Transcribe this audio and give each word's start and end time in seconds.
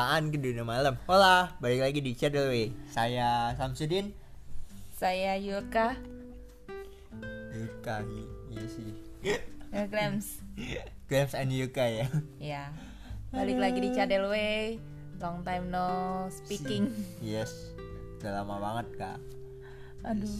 apaan 0.00 0.32
ke 0.32 0.40
dunia 0.40 0.64
malam. 0.64 0.96
Hola, 1.04 1.52
balik 1.60 1.84
lagi 1.84 2.00
di 2.00 2.16
W 2.16 2.72
Saya 2.88 3.52
Samsudin. 3.52 4.16
Saya 4.96 5.36
Yulka 5.36 5.92
Yuka, 7.52 8.00
i- 8.08 8.32
iya 8.48 8.64
sih. 8.64 8.88
Grams. 9.92 10.40
Grams 11.04 11.36
and 11.36 11.52
Yuka 11.52 11.84
ya. 11.84 12.08
Ya 12.40 12.72
Balik 13.28 13.60
lagi 13.60 13.76
di 13.76 13.92
Cadel 13.92 14.24
Way 14.24 14.80
Long 15.20 15.44
time 15.44 15.68
no 15.68 15.84
speaking. 16.32 16.88
Yes, 17.20 17.52
udah 18.16 18.40
lama 18.40 18.56
banget 18.56 18.86
kak. 18.96 19.18
Aduh. 20.00 20.32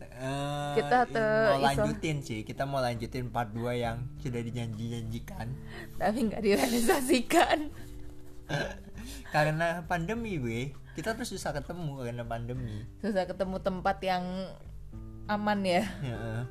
Eh, 0.00 0.72
Kita 0.80 1.04
tuh 1.04 1.20
mau 1.20 1.60
iso- 1.60 1.64
lanjutin 1.84 2.24
sih. 2.24 2.40
Kita 2.40 2.64
mau 2.64 2.80
lanjutin 2.80 3.28
part 3.28 3.52
2 3.52 3.68
yang 3.76 4.00
sudah 4.16 4.40
dijanji-janjikan. 4.40 5.52
Tapi 6.00 6.18
nggak 6.24 6.40
direalisasikan 6.40 7.68
karena 9.34 9.82
pandemi 9.90 10.38
gue 10.38 10.70
kita 10.94 11.18
tuh 11.18 11.26
susah 11.26 11.50
ketemu 11.50 12.06
karena 12.06 12.22
pandemi. 12.22 12.86
Susah 13.02 13.26
ketemu 13.26 13.58
tempat 13.58 13.98
yang 13.98 14.22
aman 15.26 15.58
ya. 15.66 15.82
Ya. 16.06 16.46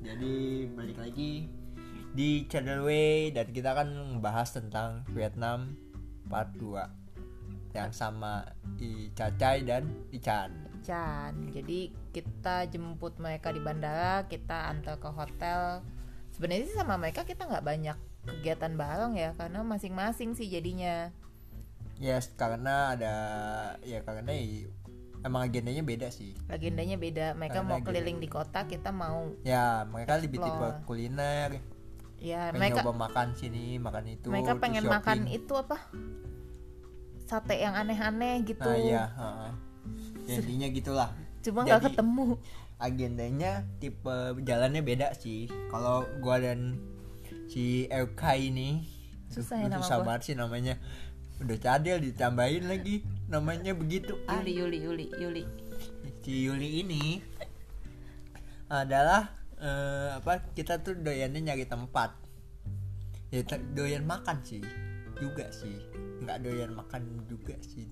jadi 0.00 0.34
balik 0.72 0.96
lagi 1.04 1.52
di 2.16 2.48
channel 2.48 2.80
W 2.88 2.88
dan 3.28 3.52
kita 3.52 3.76
akan 3.76 4.16
membahas 4.16 4.56
tentang 4.56 5.04
Vietnam 5.12 5.76
part 6.32 6.48
2 6.56 7.76
yang 7.76 7.92
sama 7.92 8.48
I 8.80 9.12
Cacai 9.12 9.68
dan 9.68 9.92
Ican 10.08 10.64
Chan. 10.80 11.32
Jadi 11.52 11.92
kita 12.12 12.68
jemput 12.68 13.16
mereka 13.16 13.52
di 13.52 13.60
bandara 13.60 14.28
Kita 14.28 14.68
antar 14.72 15.00
ke 15.00 15.08
hotel. 15.12 15.80
Sebenarnya 16.32 16.68
sih 16.68 16.76
sama 16.76 16.96
mereka 17.00 17.24
kita 17.24 17.48
nggak 17.48 17.64
banyak 17.64 17.96
kegiatan 18.24 18.74
bareng 18.74 19.14
ya 19.14 19.30
Karena 19.38 19.62
masing-masing 19.64 20.36
sih 20.36 20.48
jadinya 20.50 21.08
yes 21.96 22.34
karena 22.34 22.92
ada 22.92 23.14
ya 23.80 24.00
karena 24.00 24.30
i- 24.30 24.66
emang 25.20 25.42
agendanya 25.42 25.80
beda 25.80 26.08
sih. 26.08 26.36
Agendanya 26.46 26.94
beda. 26.94 27.32
Mereka 27.32 27.54
Karena 27.56 27.66
mau 27.66 27.76
agenda- 27.78 27.88
keliling 27.90 28.18
di 28.18 28.28
kota 28.28 28.60
Kita 28.64 28.90
mau 28.90 29.32
ya 29.40 29.82
mereka 29.84 30.18
lebih 30.18 30.38
tipe 30.38 30.68
kuliner. 30.84 31.50
Ya 32.20 32.48
pengen 32.48 32.56
mereka 32.56 32.80
nyoba 32.80 32.92
makan 33.04 33.26
sini 33.32 33.76
makan 33.76 34.04
itu 34.06 34.28
mereka 34.28 34.52
pengen 34.56 34.82
shopping. 34.82 34.96
makan 34.96 35.18
itu 35.28 35.52
apa? 35.54 35.76
Sate 37.24 37.56
yang 37.56 37.72
aneh-aneh 37.74 38.44
gitu. 38.44 38.64
Nah 38.64 38.76
iya. 38.76 39.04
Ya, 40.24 40.40
intinya 40.40 40.68
gitulah. 40.68 41.10
Cuma 41.40 41.64
nggak 41.64 41.90
ketemu. 41.90 42.36
agendanya 42.74 43.64
tipe 43.78 44.12
jalannya 44.42 44.82
beda 44.82 45.14
sih. 45.14 45.46
Kalau 45.70 46.04
gua 46.20 46.36
dan 46.36 46.76
si 47.46 47.86
Euka 47.86 48.34
ini 48.34 48.82
Susah 49.30 49.62
ya 49.62 49.70
nama 49.70 49.80
susah 49.80 50.02
banget 50.02 50.20
sih 50.22 50.34
namanya 50.34 50.74
udah 51.40 51.56
cadel 51.58 51.98
ditambahin 51.98 52.66
lagi. 52.66 53.02
Namanya 53.26 53.72
begitu. 53.72 54.14
Ah, 54.26 54.38
Yuli 54.38 54.54
Yuli 54.54 54.78
Yuli 54.84 55.06
Yuli. 55.16 55.42
Si 56.20 56.44
Yuli 56.44 56.80
ini 56.80 57.02
adalah 58.68 59.28
eh, 59.60 60.08
apa 60.18 60.40
kita 60.52 60.80
tuh 60.80 60.96
doyannya 60.96 61.40
nyari 61.42 61.64
tempat. 61.64 62.14
Ya 63.30 63.42
doyan 63.74 64.06
makan 64.06 64.40
sih 64.42 64.62
juga 65.16 65.50
sih. 65.50 65.74
Nggak 66.22 66.38
doyan 66.42 66.72
makan 66.72 67.02
juga 67.26 67.54
sih. 67.60 67.90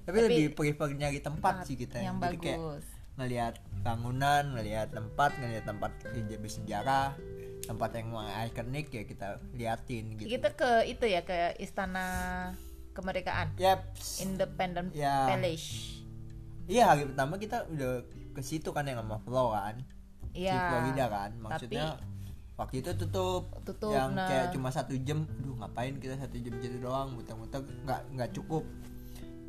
Tapi, 0.00 0.16
Tapi- 0.16 0.20
lebih 0.26 0.46
prefer 0.54 0.88
nyari 0.92 1.20
tempat 1.20 1.62
Tempat 1.62 1.68
sih 1.68 1.76
kita. 1.76 2.00
yang 2.00 2.18
Jadi 2.18 2.36
kayak 2.38 2.58
bagus. 2.58 2.84
ngelihat 3.20 3.54
bangunan 3.80 4.44
ngelihat 4.56 4.88
tempat 4.90 5.30
ngelihat 5.36 5.64
tempat 5.66 5.92
seja- 6.08 6.40
bersejarah 6.40 7.08
tempat 7.60 7.90
yang 7.92 8.08
ikonik 8.48 8.88
ya 8.90 9.02
kita 9.04 9.28
liatin 9.52 10.16
gitu. 10.16 10.26
Kita 10.26 10.48
ke 10.50 10.70
itu 10.88 11.04
ya 11.04 11.20
ke 11.20 11.54
istana 11.60 12.06
kemerdekaan 13.00 13.48
Yap. 13.56 13.80
Independent 14.20 14.88
Ya. 14.92 15.26
Palace 15.26 15.98
Iya 16.64 16.86
hari 16.86 17.02
pertama 17.04 17.34
kita 17.34 17.66
udah 17.66 18.06
ke 18.30 18.40
situ 18.40 18.70
kan 18.70 18.84
yang 18.84 19.00
sama 19.00 19.18
Flo 19.18 19.50
kan. 19.50 19.74
Si 20.30 20.46
Iya. 20.46 20.70
Florida 20.70 21.04
kan. 21.08 21.30
Maksudnya 21.34 21.98
waktu 22.54 22.78
itu 22.78 22.90
tutup. 22.94 23.50
Tutup, 23.66 23.90
Yang 23.90 24.10
nah. 24.14 24.28
kayak 24.30 24.46
cuma 24.54 24.70
satu 24.70 24.94
jam. 25.02 25.26
Aduh 25.42 25.58
ngapain 25.58 25.98
kita 25.98 26.14
satu 26.14 26.38
jam 26.38 26.54
gitu 26.56 26.78
doang. 26.78 27.10
Muter-muter 27.10 27.58
nggak 27.82 28.00
nggak 28.14 28.30
cukup. 28.30 28.62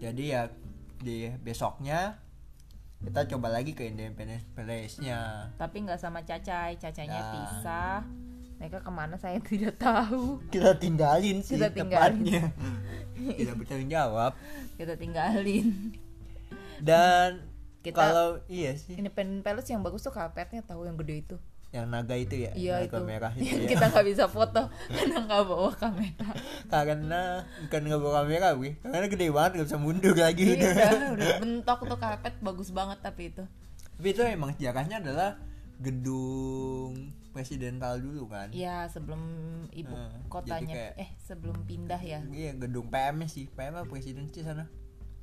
Jadi 0.01 0.33
ya 0.33 0.49
di 0.97 1.29
besoknya 1.37 2.17
kita 3.01 3.25
coba 3.27 3.49
lagi 3.51 3.73
ke 3.73 3.85
Independence 3.85 4.45
Palace-nya. 4.53 5.49
tapi 5.57 5.81
nggak 5.81 5.97
sama 5.97 6.21
Cacai 6.21 6.77
Cacainya 6.77 7.17
Ya. 7.17 7.29
pisah 7.31 7.97
mereka 8.61 8.77
ke 8.77 8.91
mana 8.91 9.17
saya 9.17 9.41
tidak 9.43 9.73
tahu 9.75 10.37
Kita 10.47 10.77
tinggalin 10.77 11.41
sih 11.41 11.57
Kita 11.57 11.67
tinggalin. 11.67 12.21
tepatnya. 12.21 12.43
Tidak 13.41 13.55
bertanggung 13.55 13.89
jawab. 13.89 14.33
kita 14.75 14.93
tinggalin 14.95 15.93
Dan 16.77 17.41
Kita- 17.79 17.97
kalau 17.99 18.27
iya 18.45 18.73
sih 18.73 18.93
Independent 18.93 19.41
Palace 19.41 19.69
yang 19.69 19.81
bagus 19.81 20.01
tuh 20.01 20.09
karpetnya 20.09 20.61
tahu 20.61 20.85
yang 20.85 20.93
gede 20.95 21.17
itu 21.19 21.37
yang 21.71 21.87
naga 21.87 22.13
itu 22.13 22.35
ya, 22.35 22.51
Iya 22.51 22.73
naga 22.83 22.85
itu. 22.91 22.97
merah 23.01 23.31
itu 23.31 23.47
ya. 23.57 23.69
kita 23.69 23.85
nggak 23.87 24.03
bisa 24.05 24.25
foto 24.27 24.67
karena 24.85 25.17
nggak 25.21 25.41
bawa 25.41 25.71
kamera. 25.71 26.29
karena 26.67 27.21
bukan 27.61 27.81
nggak 27.81 28.01
bawa 28.01 28.13
kamera 28.19 28.47
gue 28.53 28.71
karena 28.77 29.07
gede 29.07 29.27
banget 29.29 29.51
nggak 29.55 29.67
bisa 29.69 29.79
mundur 29.79 30.13
lagi 30.13 30.43
Iya, 30.51 30.67
udah, 30.67 31.09
udah 31.15 31.27
bentok 31.39 31.79
tuh 31.85 31.95
karpet 31.95 32.33
bagus 32.39 32.69
banget 32.69 32.99
tapi 32.99 33.31
itu. 33.31 33.43
tapi 33.93 34.07
itu 34.09 34.21
emang 34.21 34.51
sejarahnya 34.51 34.99
adalah 34.99 35.39
gedung 35.79 37.07
presidental 37.31 37.97
dulu 37.97 38.27
kan 38.27 38.47
Iya 38.49 38.85
sebelum 38.85 39.21
ibu 39.69 39.89
jadi 39.89 40.27
kotanya, 40.27 40.73
kayak- 40.73 40.95
eh 40.97 41.09
sebelum 41.17 41.63
pindah 41.63 41.97
ya. 41.97 42.19
iya 42.27 42.51
gedung 42.53 42.87
PM 42.87 43.23
sih 43.25 43.47
PM 43.47 43.73
apa 43.73 43.85
presiden 43.85 44.27
sih 44.27 44.41
sana 44.41 44.67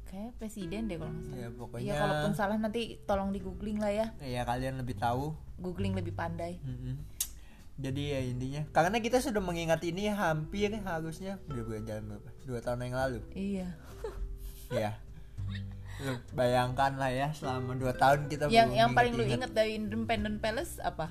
Kayak 0.04 0.36
presiden 0.36 0.88
deh 0.88 0.96
kalau 0.96 1.12
nggak 1.12 1.22
salah. 1.22 1.36
ya 1.36 1.40
Iya 1.42 1.48
pokoknya 1.54 1.92
kalaupun 1.94 2.32
salah 2.32 2.56
nanti 2.56 2.80
tolong 3.02 3.28
di 3.28 3.38
googling 3.38 3.76
lah 3.76 3.90
ya. 3.90 4.06
ya 4.18 4.42
kalian 4.42 4.76
lebih 4.76 4.96
tahu 4.96 5.36
Googling 5.56 5.92
lebih 5.92 6.12
pandai. 6.12 6.56
Mm-mm. 6.60 6.96
jadi 7.76 8.02
ya 8.10 8.20
intinya 8.26 8.62
karena 8.68 8.98
kita 8.98 9.18
sudah 9.18 9.38
mengingat 9.38 9.78
ini 9.82 10.08
hampir 10.08 10.72
harusnya 10.76 11.38
udah 11.44 11.62
berjalan 11.62 12.04
berapa 12.08 12.28
dua 12.42 12.58
tahun 12.58 12.80
yang 12.82 12.96
lalu 12.96 13.20
Iya. 13.32 13.68
ya 14.72 14.90
Lu 15.98 16.14
bayangkan 16.32 16.94
lah 16.94 17.10
ya 17.10 17.28
selama 17.30 17.74
dua 17.74 17.90
tahun 17.92 18.26
kita 18.26 18.46
yang 18.48 18.70
yang 18.70 18.90
paling 18.92 19.12
lu 19.12 19.22
inget 19.24 19.50
dari 19.50 19.74
Independent 19.74 20.38
Palace 20.38 20.78
apa? 20.78 21.10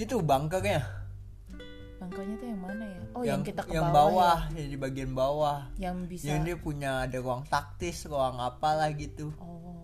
Itu 0.00 0.16
bunkernya 0.18 0.80
Bangkanya 2.00 2.34
tuh 2.40 2.48
yang 2.48 2.60
mana 2.64 2.84
ya? 2.88 3.00
Oh 3.12 3.20
yang, 3.20 3.40
kita 3.44 3.60
ke 3.60 3.76
yang 3.76 3.92
bawah, 3.92 4.40
bawah 4.40 4.40
ya. 4.48 4.56
yang 4.56 4.68
di 4.72 4.78
bagian 4.78 5.12
bawah 5.12 5.58
Yang 5.76 5.96
bisa. 6.08 6.24
yang 6.26 6.40
dia 6.42 6.56
punya 6.56 6.90
ada 7.04 7.18
ruang 7.20 7.44
taktis 7.44 8.08
ruang 8.08 8.40
apalah 8.40 8.88
gitu 8.90 9.28
Oh. 9.36 9.76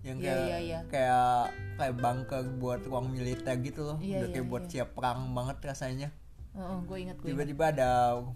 yang 0.00 0.22
Iya, 0.22 0.30
kayak 0.30 0.46
iya, 0.46 0.58
iya. 0.62 0.78
kayak 0.86 1.34
kayak 1.76 1.94
bunker 1.98 2.42
buat 2.56 2.80
ruang 2.86 3.10
militer 3.10 3.58
gitu 3.58 3.80
loh 3.84 3.98
Iya, 3.98 4.22
udah 4.22 4.28
kayak 4.30 4.46
buat 4.46 4.64
iya. 4.64 4.70
siap 4.70 4.88
perang 4.94 5.34
banget 5.34 5.58
rasanya 5.66 6.08
gue 6.56 6.96
inget 6.98 7.16
gue. 7.16 7.28
tiba-tiba 7.28 7.64
ada 7.68 7.90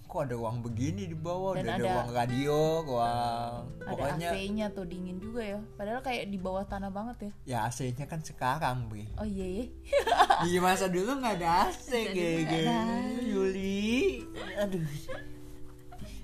kok 0.05 0.21
ada 0.21 0.37
ruang 0.37 0.61
begini 0.61 1.05
di 1.05 1.17
bawah 1.17 1.57
Dan 1.57 1.65
udah 1.65 1.73
ada, 1.73 1.81
ada- 1.81 1.95
ruang 1.95 2.11
radio 2.13 2.59
ruang 2.85 3.61
Ada 3.79 3.89
pokoknya 3.89 4.29
AC-nya 4.31 4.67
tuh 4.71 4.85
dingin 4.85 5.17
juga 5.17 5.43
ya. 5.43 5.59
Padahal 5.75 6.01
kayak 6.01 6.29
di 6.29 6.37
bawah 6.37 6.61
tanah 6.63 6.89
banget 6.89 7.17
ya. 7.19 7.33
ya 7.47 7.59
AC-nya 7.65 8.05
kan 8.05 8.21
sekarang 8.21 8.87
bre 8.87 9.09
Oh 9.17 9.25
iya 9.25 9.47
iya. 9.47 9.65
di 10.45 10.59
masa 10.59 10.87
dulu 10.87 11.17
nggak 11.17 11.35
ada 11.39 11.49
AC 11.67 11.89
nggak 11.89 12.61
ada. 12.61 12.79
Yuli 13.19 14.29
aduh 14.55 14.85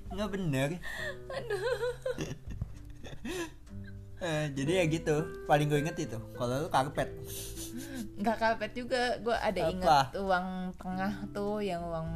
nggak 0.07 0.29
bener 0.29 0.69
Eh, 4.17 4.49
jadi 4.49 4.81
ya 4.81 4.85
gitu 4.87 5.15
paling 5.45 5.69
gue 5.69 5.77
inget 5.77 5.93
itu 5.99 6.17
kalau 6.33 6.65
lu 6.65 6.69
karpet 6.69 7.05
Nggak 8.15 8.37
karpet 8.37 8.71
juga. 8.73 9.01
Gue 9.19 9.33
ada 9.33 9.59
Apa? 9.59 9.71
inget 9.71 10.07
ruang 10.15 10.47
tengah 10.75 11.13
tuh 11.29 11.59
yang 11.59 11.81
ruang 11.81 12.09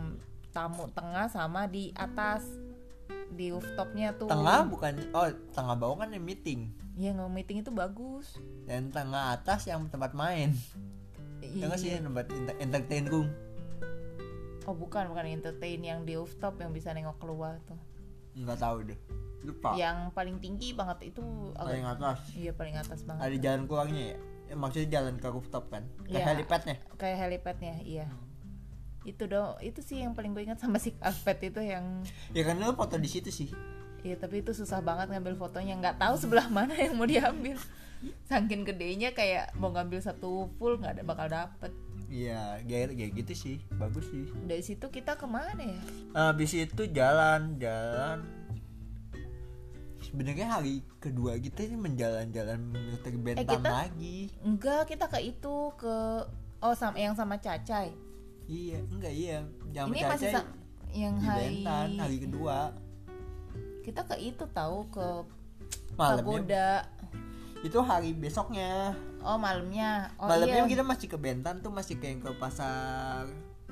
tamu 0.49 0.83
tengah 0.89 1.25
sama 1.25 1.63
di 1.65 1.91
atas 1.93 2.43
di 3.31 3.47
rooftopnya 3.47 4.11
tuh. 4.13 4.27
tengah 4.27 4.63
bukan 4.65 4.91
oh 5.11 5.23
tengah 5.49 5.75
bawah 5.75 5.97
kan 5.97 6.11
yang 6.11 6.21
meeting 6.21 6.67
Iya 6.93 7.11
nge 7.13 7.27
meeting 7.29 7.57
itu 7.59 7.71
bagus. 7.71 8.35
dan 8.65 8.87
tengah 8.87 9.31
atas 9.31 9.63
yang 9.65 9.87
tempat 9.87 10.11
main 10.11 10.51
Iya. 11.39 11.55
ya 11.57 11.65
nggak 11.65 11.79
sih 11.79 11.89
tempat 11.97 12.27
enter- 12.29 12.59
entertain 12.59 13.05
room 13.05 13.31
Oh 14.61 14.75
bukan 14.75 15.07
bukan 15.07 15.25
entertain 15.25 15.81
yang 15.81 16.03
di 16.03 16.13
rooftop 16.13 16.53
yang 16.55 16.69
bisa 16.69 16.91
nengok 16.91 17.17
keluar 17.17 17.57
tuh. 17.65 17.79
nggak 18.33 18.55
tahu 18.57 18.77
deh 18.85 18.99
lupa 19.41 19.73
Yang 19.73 19.97
paling 20.11 20.37
tinggi 20.37 20.69
banget 20.71 21.11
itu 21.11 21.23
paling 21.53 21.81
agak 21.81 21.97
atas 22.13 22.19
iya 22.31 22.51
paling 22.51 22.75
atas 22.75 22.99
banget. 23.01 23.21
ada 23.23 23.35
jalan 23.37 23.61
keluarnya 23.65 24.03
ya 24.05 24.17
Ya, 24.51 24.59
maksudnya 24.59 24.89
jalan 24.91 25.15
ke 25.15 25.27
rooftop 25.27 25.71
kan 25.71 25.87
ke 26.01 26.11
Iya. 26.11 26.27
helipadnya 26.27 26.75
Kayak 26.95 27.17
helipadnya 27.21 27.79
iya. 27.79 28.05
Itu 29.01 29.25
dong 29.25 29.55
itu 29.59 29.79
sih 29.79 29.97
yang 29.97 30.11
paling 30.11 30.31
gue 30.31 30.43
ingat 30.43 30.59
sama 30.59 30.75
si 30.75 30.91
karpet 30.93 31.39
itu 31.47 31.57
yang 31.57 32.03
ya 32.29 32.43
kan 32.43 32.59
lu 32.59 32.75
foto 32.75 32.95
di 32.95 33.07
situ 33.07 33.31
sih 33.31 33.47
Iya 34.01 34.17
tapi 34.17 34.41
itu 34.41 34.51
susah 34.51 34.81
banget 34.81 35.07
ngambil 35.09 35.39
fotonya 35.39 35.77
nggak 35.77 35.97
tahu 35.97 36.17
sebelah 36.17 36.51
mana 36.51 36.73
yang 36.73 36.93
mau 36.93 37.05
diambil. 37.05 37.55
Saking 38.23 38.65
gedenya 38.65 39.09
kayak 39.11 39.53
mau 39.55 39.69
ngambil 39.69 40.01
satu 40.01 40.49
full 40.51 40.75
nggak 40.75 40.97
ada 40.97 41.03
bakal 41.03 41.27
dapet. 41.27 41.71
iya 42.07 42.59
kayak 42.61 42.91
kayak 42.91 43.11
gitu 43.23 43.33
sih 43.33 43.57
bagus 43.71 44.03
sih 44.05 44.27
dari 44.43 44.59
situ 44.59 44.83
kita 44.83 45.15
ke 45.15 45.23
mana 45.23 45.55
ya 45.55 45.79
habis 46.11 46.51
itu 46.51 46.83
jalan 46.91 47.55
jalan 47.55 48.19
sebenarnya 50.11 50.47
hari 50.51 50.83
kedua 50.99 51.39
kita 51.39 51.63
ini 51.63 51.79
menjalan-jalan 51.79 52.59
menuju 52.59 53.17
Bentan 53.23 53.47
kita- 53.47 53.71
lagi. 53.71 54.27
Enggak 54.43 54.91
kita 54.91 55.07
ke 55.07 55.19
itu 55.23 55.55
ke 55.79 55.95
oh 56.59 56.75
sama 56.75 56.99
yang 56.99 57.15
sama 57.15 57.39
Cacai. 57.39 57.95
Iya 58.51 58.83
enggak 58.91 59.13
iya. 59.15 59.39
Yang 59.71 59.87
ini 59.87 59.99
masih 60.03 60.29
sa- 60.35 60.51
yang 60.91 61.15
di 61.15 61.23
hari 61.23 61.63
Bentan 61.63 61.89
hari 61.95 62.17
kedua. 62.19 62.75
Kita 63.81 64.03
ke 64.03 64.15
itu 64.19 64.43
tahu 64.51 64.91
ke 64.91 65.07
malamnya 65.95 66.19
pagoda. 66.27 66.69
Itu 67.63 67.79
hari 67.79 68.11
besoknya. 68.11 68.91
Oh 69.23 69.39
malamnya. 69.39 70.11
Oh 70.19 70.27
malamnya 70.27 70.67
iya. 70.67 70.71
kita 70.75 70.83
masih 70.83 71.07
ke 71.07 71.15
Bentan 71.15 71.63
tuh 71.63 71.71
masih 71.71 71.95
kayak 72.03 72.19
ke 72.19 72.31
pasar 72.35 73.31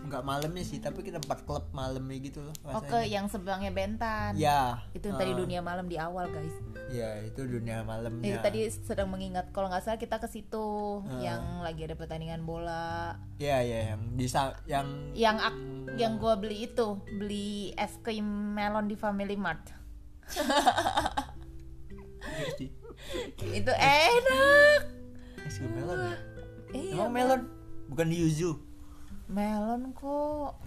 nggak 0.09 0.21
malamnya 0.21 0.61
sih 0.61 0.77
tapi 0.77 0.99
kita 0.99 1.17
empat 1.19 1.43
klub 1.43 1.69
malamnya 1.69 2.17
gitu 2.19 2.41
loh 2.41 2.51
oh 2.63 2.75
rasanya. 2.75 3.05
yang 3.05 3.25
sebelahnya 3.25 3.69
Bentan? 3.69 4.33
Ya 4.35 4.81
itu 4.91 5.05
yang 5.05 5.15
tadi 5.15 5.31
eh, 5.31 5.37
dunia 5.37 5.61
malam 5.61 5.85
di 5.85 5.95
awal 5.95 6.27
guys. 6.27 6.51
Ya 6.89 7.21
itu 7.21 7.45
dunia 7.45 7.81
malamnya. 7.81 8.25
Jadi 8.25 8.37
tadi 8.41 8.59
sedang 8.67 9.07
mengingat 9.07 9.49
kalau 9.49 9.69
nggak 9.69 9.81
salah 9.81 9.95
kita 9.95 10.17
ke 10.17 10.25
situ 10.25 10.65
Ah. 11.05 11.21
yang 11.21 11.41
lagi 11.61 11.85
ada 11.85 11.93
pertandingan 11.93 12.41
bola. 12.41 13.21
Ya 13.37 13.61
ya 13.61 13.93
yang 13.93 14.17
di 14.17 14.25
sa- 14.25 14.57
yang 14.65 14.89
yang 15.13 15.37
ak- 15.37 15.61
yang 15.95 16.17
gua 16.17 16.33
beli 16.35 16.65
itu 16.65 16.87
beli 17.11 17.71
es 17.75 17.93
krim 17.99 18.25
melon 18.51 18.85
di 18.85 18.95
Family 18.95 19.37
Mart. 19.37 19.69
Itu 23.39 23.71
enak. 23.71 24.81
Es 25.41 25.55
krim 25.55 25.71
melon 25.71 25.99
ya? 26.03 26.17
iya 26.71 26.93
emang 26.95 27.11
melon? 27.11 27.41
Bukan 27.87 28.07
yuzu 28.07 28.68
melon 29.29 29.93
kok. 29.93 30.57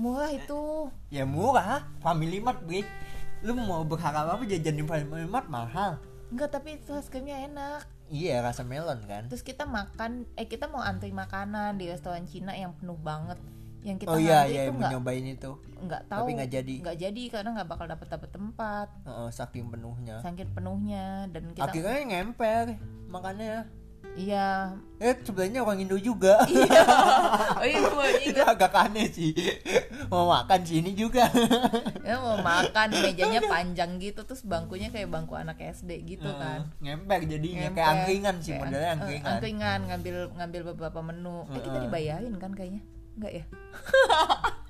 Murah 0.00 0.32
itu. 0.32 0.88
Ya 1.12 1.28
murah. 1.28 1.84
Family 2.00 2.40
Mart 2.40 2.64
bre 2.64 2.82
lu 3.42 3.58
mau 3.58 3.84
berharap 3.84 4.38
apa 4.38 4.42
jajan 4.48 4.80
di 4.80 4.84
Family 4.86 5.28
Mart? 5.28 5.46
Mahal. 5.52 6.00
Enggak 6.32 6.56
tapi 6.56 6.80
itu 6.80 6.96
es 6.96 7.12
krimnya 7.12 7.36
enak. 7.44 7.84
Iya 8.08 8.40
rasa 8.40 8.64
melon 8.64 9.04
kan. 9.04 9.28
Terus 9.28 9.44
kita 9.44 9.68
makan 9.68 10.24
eh 10.40 10.48
kita 10.48 10.72
mau 10.72 10.80
antri 10.80 11.12
makanan 11.12 11.76
di 11.76 11.92
restoran 11.92 12.24
Cina 12.24 12.56
yang 12.56 12.72
penuh 12.72 12.96
banget. 12.96 13.36
Yang 13.84 14.06
kita 14.06 14.14
oh 14.14 14.18
iya 14.18 14.46
iya 14.48 14.70
itu 14.70 14.78
nggak 14.78 14.92
nyobain 14.96 15.26
itu. 15.28 15.52
nggak 15.82 16.02
tahu. 16.08 16.24
Tapi 16.24 16.30
nggak 16.38 16.50
jadi. 16.54 16.74
nggak 16.86 16.98
jadi 17.02 17.22
karena 17.28 17.50
nggak 17.60 17.68
bakal 17.68 17.86
dapet 17.90 18.08
dapet 18.08 18.30
tempat. 18.32 18.88
Heeh, 19.04 19.28
saking 19.28 19.66
penuhnya. 19.68 20.16
Saking 20.24 20.50
penuhnya 20.56 21.28
dan 21.28 21.44
kita 21.52 21.68
akhirnya 21.68 22.00
ngemper 22.08 22.66
makanya 23.12 23.68
iya. 24.14 24.76
Eh 24.96 25.14
sebenarnya 25.18 25.60
orang 25.60 25.80
Indo 25.80 25.96
juga. 25.96 26.38
Oh 27.52 27.64
iya 27.64 27.78
gua 27.84 28.06
itu 28.18 28.38
agak 28.38 28.74
aneh 28.74 29.06
sih. 29.06 29.30
Mau 30.08 30.26
makan 30.26 30.60
sini 30.62 30.92
juga. 30.92 31.30
Ya 32.02 32.18
mau 32.18 32.34
makan 32.36 32.90
mejanya 32.92 33.38
panjang 33.40 33.96
gitu 33.96 34.22
terus 34.22 34.42
bangkunya 34.42 34.90
kayak 34.90 35.06
bangku 35.06 35.32
anak 35.32 35.56
SD 35.56 35.90
gitu 36.08 36.26
kan. 36.28 36.66
ngemper 36.78 37.22
jadinya 37.22 37.66
Ngemper. 37.66 37.76
kayak 37.76 37.88
angkringan 37.88 38.34
sih 38.36 38.50
Kayak 38.50 38.60
modelnya 38.60 38.82
eh, 38.82 38.92
angkringan. 38.92 39.28
angkringan 39.28 39.78
ngambil 39.86 40.16
ngambil 40.34 40.60
beberapa 40.68 41.00
menu. 41.00 41.36
Eh 41.48 41.60
kita 41.60 41.78
dibayarin 41.80 42.34
kan 42.36 42.50
kayaknya? 42.52 42.82
Enggak 43.14 43.32
ya? 43.32 43.44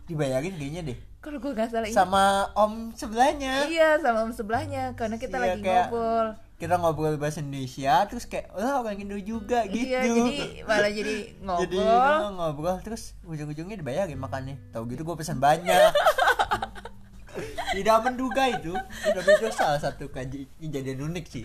Dibayarin 0.05 0.55
kayaknya 0.55 0.83
deh. 0.85 0.99
Kalau 1.19 1.39
gue 1.39 1.51
nggak 1.51 1.71
salah 1.71 1.87
sama 1.89 2.25
om 2.53 2.91
sebelahnya. 2.93 3.65
Iya 3.65 3.97
sama 3.97 4.27
om 4.27 4.35
sebelahnya 4.35 4.93
karena 4.93 5.17
kita 5.17 5.37
Iya, 5.37 5.43
lagi 5.49 5.61
kayak- 5.63 5.89
ngobrol 5.89 6.27
kita 6.63 6.79
ngobrol 6.79 7.19
bahasa 7.19 7.43
Indonesia 7.43 8.07
terus 8.07 8.23
kayak 8.31 8.55
oh 8.55 8.87
orang 8.87 8.95
Indo 9.03 9.19
juga 9.19 9.67
gitu. 9.67 9.83
iya 9.83 10.07
jadi 10.07 10.63
malah 10.63 10.93
jadi 10.95 11.17
Jadi 11.67 11.75
ngobrol. 11.75 12.15
Oh, 12.23 12.31
ngobrol 12.39 12.77
terus 12.87 13.19
ujung-ujungnya 13.27 13.83
dibayarin 13.83 14.15
makannya. 14.15 14.63
Tahu 14.71 14.87
gitu 14.95 15.03
gue 15.03 15.17
pesan 15.19 15.43
banyak. 15.43 15.91
Tidak 17.75 17.99
menduga 18.07 18.47
itu 18.47 18.71
tapi 19.03 19.31
itu 19.35 19.47
salah 19.51 19.83
satu 19.83 20.07
kejadian 20.15 21.03
unik 21.11 21.27
sih. 21.27 21.43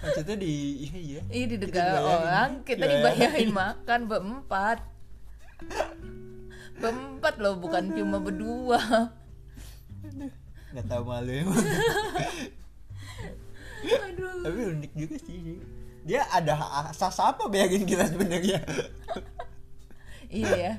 Maksudnya 0.00 0.40
di 0.40 0.54
iya 0.88 0.96
iya. 0.96 1.20
Ih 1.28 1.44
di 1.44 1.56
negara 1.60 2.00
orang 2.00 2.64
kita 2.64 2.88
Dibayarin. 2.88 3.12
dibayarin 3.12 3.50
makan 3.52 4.00
berempat. 4.08 4.78
Berempat 6.80 7.34
loh 7.44 7.60
bukan 7.60 7.92
cuma 7.92 8.24
berdua. 8.24 8.80
Nggak 10.72 10.86
tahu 10.88 11.02
malu 11.04 11.28
emang 11.28 11.60
Aduh. 13.84 14.42
Tapi 14.42 14.60
unik 14.78 14.92
juga 14.96 15.16
sih 15.22 15.60
dia 16.08 16.24
ada 16.32 16.56
asas 16.88 17.20
apa 17.20 17.46
bayarin 17.52 17.84
kita 17.84 18.08
sebenarnya? 18.08 18.64
Iya 20.28 20.52
ya 20.56 20.74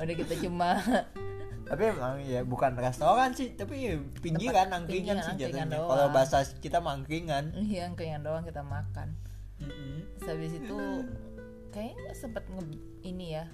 Udah 0.00 0.16
kita 0.16 0.34
cuma 0.40 0.80
tapi 1.70 1.86
emang 1.86 2.18
ya 2.26 2.42
bukan 2.42 2.74
restoran 2.74 3.30
sih 3.30 3.54
tapi 3.54 3.86
ya 3.86 3.94
pinggiran 4.18 4.74
angkringan 4.74 5.22
sih 5.22 5.38
angkringan 5.38 5.70
jatuhnya. 5.70 5.86
kalau 5.86 6.06
bahasa 6.10 6.42
kita 6.58 6.82
mangkringan 6.82 7.54
Iya 7.54 7.94
yang 7.94 8.26
doang 8.26 8.42
kita 8.42 8.66
makan. 8.66 9.14
Terus 10.18 10.26
habis 10.26 10.52
itu 10.58 11.06
Kayaknya 11.70 12.12
sempet 12.18 12.44
nge 12.50 12.64
ini 13.06 13.38
ya. 13.38 13.46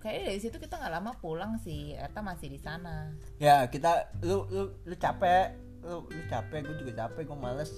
Kayaknya 0.00 0.22
dari 0.32 0.40
situ 0.40 0.56
kita 0.56 0.80
nggak 0.80 0.92
lama 0.96 1.12
pulang 1.20 1.60
sih 1.60 1.92
Eta 1.92 2.24
masih 2.24 2.48
di 2.48 2.56
sana. 2.56 3.12
Ya 3.36 3.68
kita 3.68 4.08
lu 4.24 4.48
lu 4.48 4.62
lu 4.88 4.94
capek. 4.96 5.52
Lu, 5.84 6.08
lu 6.08 6.22
capek 6.30 6.62
gue 6.62 6.76
juga 6.78 6.92
capek 7.04 7.26
gue 7.26 7.38
males 7.38 7.70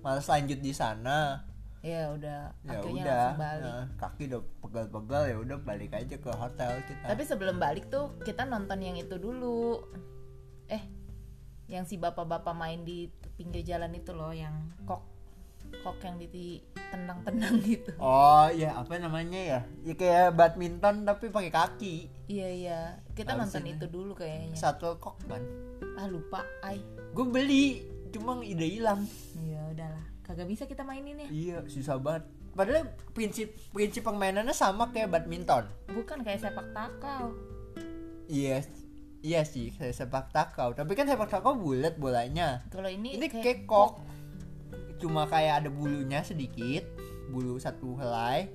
males 0.00 0.26
lanjut 0.26 0.58
di 0.58 0.72
sana 0.72 1.44
Ya 1.80 2.12
udah 2.12 2.52
ya 2.60 2.76
Akhirnya 2.76 3.02
udah 3.02 3.24
balik 3.34 3.64
nah, 3.64 3.84
kaki 3.96 4.22
udah 4.28 4.40
pegal-pegal 4.60 5.22
ya 5.24 5.36
udah 5.38 5.58
balik 5.58 5.90
aja 5.90 6.12
ke 6.14 6.28
hotel 6.30 6.76
kita 6.84 7.04
Tapi 7.08 7.22
sebelum 7.24 7.56
balik 7.56 7.88
tuh 7.88 8.20
kita 8.20 8.44
nonton 8.44 8.76
yang 8.78 8.96
itu 8.96 9.16
dulu. 9.16 9.80
Eh, 10.68 10.84
yang 11.66 11.88
si 11.88 11.96
bapak-bapak 11.96 12.52
main 12.52 12.84
di 12.84 13.08
pinggir 13.32 13.64
jalan 13.64 13.96
itu 13.96 14.12
loh, 14.12 14.28
yang 14.28 14.52
kok 14.84 15.00
kok 15.80 15.96
yang 16.02 16.18
ditendang-tendang 16.18 17.62
gitu. 17.70 17.94
oh 17.96 18.50
ya 18.50 18.74
apa 18.74 18.98
namanya 18.98 19.38
ya 19.38 19.60
ya 19.80 19.94
kayak 19.94 20.34
badminton 20.34 21.06
tapi 21.06 21.30
pakai 21.30 21.48
kaki 21.48 21.96
Iya 22.26 22.48
iya, 22.50 22.80
kita 23.14 23.32
Harus 23.32 23.48
nonton 23.48 23.64
ini. 23.64 23.72
itu 23.74 23.86
dulu 23.86 24.12
kayaknya. 24.12 24.52
shuttlecock 24.52 25.16
kan 25.24 25.40
Ah 25.94 26.04
lupa, 26.04 26.44
ay. 26.60 26.82
gue 27.10 27.24
beli 27.24 27.86
cuma 28.10 28.38
ide 28.42 28.66
hilang. 28.66 29.06
Ya 29.46 29.62
udahlah, 29.70 30.04
kagak 30.26 30.46
bisa 30.50 30.66
kita 30.66 30.82
mainin 30.82 31.26
ya. 31.26 31.28
iya 31.30 31.56
susah 31.66 31.96
banget. 31.96 32.26
Padahal 32.50 32.90
prinsip 33.14 33.54
prinsip 33.70 34.02
permainannya 34.02 34.50
sama 34.50 34.90
kayak 34.90 35.14
badminton. 35.14 35.70
Bukan 35.90 36.26
kayak 36.26 36.42
sepak 36.42 36.66
takraw. 36.74 37.30
iya 38.30 38.62
iya 39.20 39.42
sih 39.42 39.74
kayak 39.74 39.90
sepak 39.90 40.30
takraw 40.30 40.70
tapi 40.70 40.94
kan 40.94 41.06
sepak 41.06 41.30
takraw 41.30 41.54
bulat 41.54 41.98
bolanya. 41.98 42.62
Kalau 42.70 42.90
ini, 42.90 43.18
ini 43.18 43.26
kayak 43.30 43.66
kok. 43.70 44.02
Cuma 45.00 45.24
kayak 45.30 45.64
ada 45.64 45.70
bulunya 45.72 46.20
sedikit 46.26 46.84
bulu 47.30 47.56
satu 47.56 47.94
helai. 47.96 48.50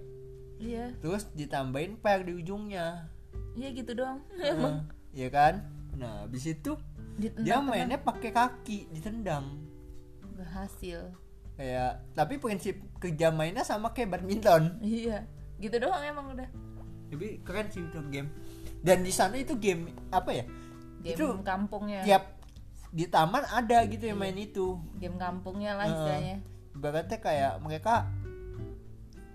Iya, 0.56 0.96
terus 1.04 1.28
ditambahin 1.36 2.00
per 2.00 2.24
di 2.24 2.36
ujungnya. 2.36 3.12
Iya 3.56 3.72
gitu 3.76 3.92
dong. 3.96 4.24
Heeh, 4.36 4.56
Iya 5.18 5.28
kan? 5.32 5.54
Nah 5.96 6.28
habis 6.28 6.44
itu 6.48 6.76
dia 7.16 7.32
Ditendang 7.32 7.64
mainnya 7.64 8.00
pakai 8.00 8.32
kaki 8.32 8.92
ditendang. 8.92 9.46
Berhasil. 10.36 11.16
kayak 11.56 12.12
tapi 12.12 12.36
prinsip 12.36 12.76
kerja 13.00 13.32
mainnya 13.32 13.64
sama 13.64 13.96
kayak 13.96 14.20
badminton. 14.20 14.76
Iya, 14.84 15.24
gitu 15.64 15.80
doang 15.80 16.04
emang 16.04 16.36
udah. 16.36 16.50
tapi 17.08 17.40
keren 17.48 17.72
sih 17.72 17.80
itu 17.80 18.00
game. 18.12 18.28
Dan 18.84 19.08
di 19.08 19.14
sana 19.16 19.40
itu 19.40 19.56
game 19.56 19.88
apa 20.12 20.36
ya? 20.36 20.46
Game 21.00 21.16
Itu 21.16 21.26
kampungnya. 21.48 22.04
tiap 22.04 22.36
di 22.92 23.08
taman 23.08 23.48
ada 23.48 23.88
gitu 23.88 24.12
yang 24.12 24.20
main 24.20 24.36
itu. 24.36 24.76
Game 25.00 25.16
kampungnya 25.16 25.80
lah 25.80 25.88
istilahnya. 25.88 26.38
ibaratnya 26.76 27.18
kayak 27.24 27.54
mereka 27.64 28.12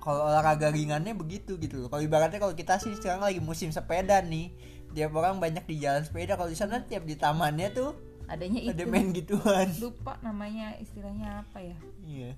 kalau 0.01 0.29
olahraga 0.29 0.69
ringannya 0.69 1.17
begitu 1.17 1.57
gitu 1.57 1.81
loh. 1.81 1.89
Kalau 1.89 2.05
ibaratnya 2.05 2.37
kalau 2.37 2.53
kita 2.53 2.77
sih 2.77 2.93
sekarang 2.97 3.25
lagi 3.25 3.41
musim 3.41 3.73
sepeda 3.73 4.21
nih 4.21 4.53
tiap 4.93 5.11
orang 5.15 5.39
banyak 5.39 5.65
di 5.67 5.77
jalan 5.83 6.03
sepeda. 6.03 6.35
Kalau 6.37 6.51
di 6.51 6.59
sana 6.59 6.83
tiap 6.83 7.07
di 7.07 7.15
tamannya 7.15 7.69
tuh 7.73 7.91
Adanya 8.31 8.63
itu. 8.63 8.71
ada 8.71 8.85
main 8.87 9.11
gituan. 9.11 9.69
Lupa 9.83 10.15
namanya 10.23 10.79
istilahnya 10.79 11.43
apa 11.43 11.59
ya? 11.59 11.77
Iya. 12.07 12.31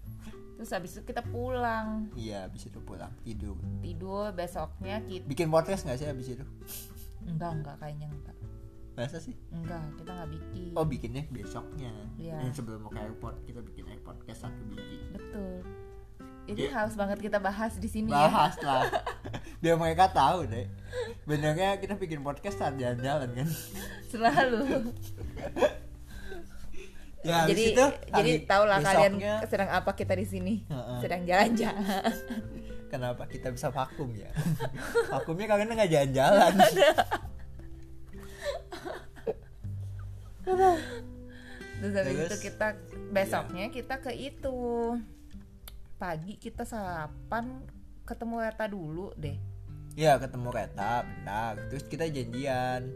Terus 0.57 0.71
habis 0.73 0.91
itu 0.97 1.03
kita 1.05 1.21
pulang. 1.29 2.09
Iya 2.17 2.49
habis 2.49 2.65
itu 2.65 2.81
pulang 2.81 3.13
tidur. 3.21 3.61
Tidur 3.85 4.33
besoknya 4.33 5.05
kita 5.05 5.29
bikin 5.29 5.49
podcast 5.53 5.85
nggak 5.85 5.99
sih 6.01 6.09
habis 6.09 6.27
itu? 6.33 6.45
Enggak 7.29 7.61
enggak 7.61 7.77
kayaknya 7.77 8.09
enggak. 8.09 8.37
Masa 8.97 9.21
sih? 9.21 9.37
Enggak 9.53 9.85
kita 10.01 10.11
nggak 10.17 10.31
bikin. 10.33 10.71
Oh 10.73 10.87
bikinnya 10.89 11.25
besoknya. 11.29 11.93
Iya. 12.17 12.41
Dan 12.41 12.53
sebelum 12.57 12.89
mau 12.89 12.93
ke 12.93 13.01
airport 13.01 13.37
kita 13.45 13.61
bikin 13.61 13.85
air 13.93 14.01
podcast 14.01 14.49
satu 14.49 14.63
biji. 14.73 14.97
Betul 15.13 15.92
ini 16.51 16.67
harus 16.71 16.95
banget 16.99 17.19
kita 17.23 17.39
bahas 17.39 17.79
di 17.79 17.89
sini 17.89 18.11
ya. 18.11 18.27
Bahas 18.27 18.55
lah. 18.63 18.87
Biar 19.63 19.79
mereka 19.79 20.11
tahu 20.11 20.47
deh 20.51 20.67
benernya 21.25 21.79
kita 21.79 21.97
bikin 21.97 22.21
podcast 22.21 22.59
saat 22.59 22.75
jalan-jalan 22.77 23.31
kan? 23.33 23.49
Selalu. 24.11 24.63
Ya 27.23 27.47
jadi 27.47 27.71
itu 27.71 27.87
jadi 28.11 28.33
tau 28.51 28.67
lah 28.67 28.83
kalian 28.83 29.15
sedang 29.47 29.71
apa 29.71 29.95
kita 29.95 30.19
di 30.19 30.27
sini. 30.27 30.67
Heeh. 30.67 30.99
sedang 30.99 31.23
jalan-jalan. 31.23 32.11
Kenapa 32.91 33.31
kita 33.31 33.55
bisa 33.55 33.71
vakum 33.71 34.11
ya? 34.11 34.27
Vakumnya 35.07 35.47
karena 35.47 35.71
nggak 35.71 35.91
jalan-jalan. 35.95 36.53
Terus 40.43 41.95
habis 41.95 42.15
Terus? 42.15 42.27
itu 42.27 42.37
kita 42.51 42.69
besoknya 43.15 43.71
kita 43.71 44.03
ke 44.03 44.13
itu 44.19 44.99
pagi 46.03 46.35
kita 46.35 46.67
sarapan 46.67 47.63
ketemu 48.03 48.43
Reta 48.43 48.67
dulu 48.67 49.15
deh. 49.15 49.39
Ya 49.95 50.19
ketemu 50.19 50.51
Reta 50.51 51.07
bentar. 51.07 51.55
Terus 51.71 51.87
kita 51.87 52.11
janjian. 52.11 52.91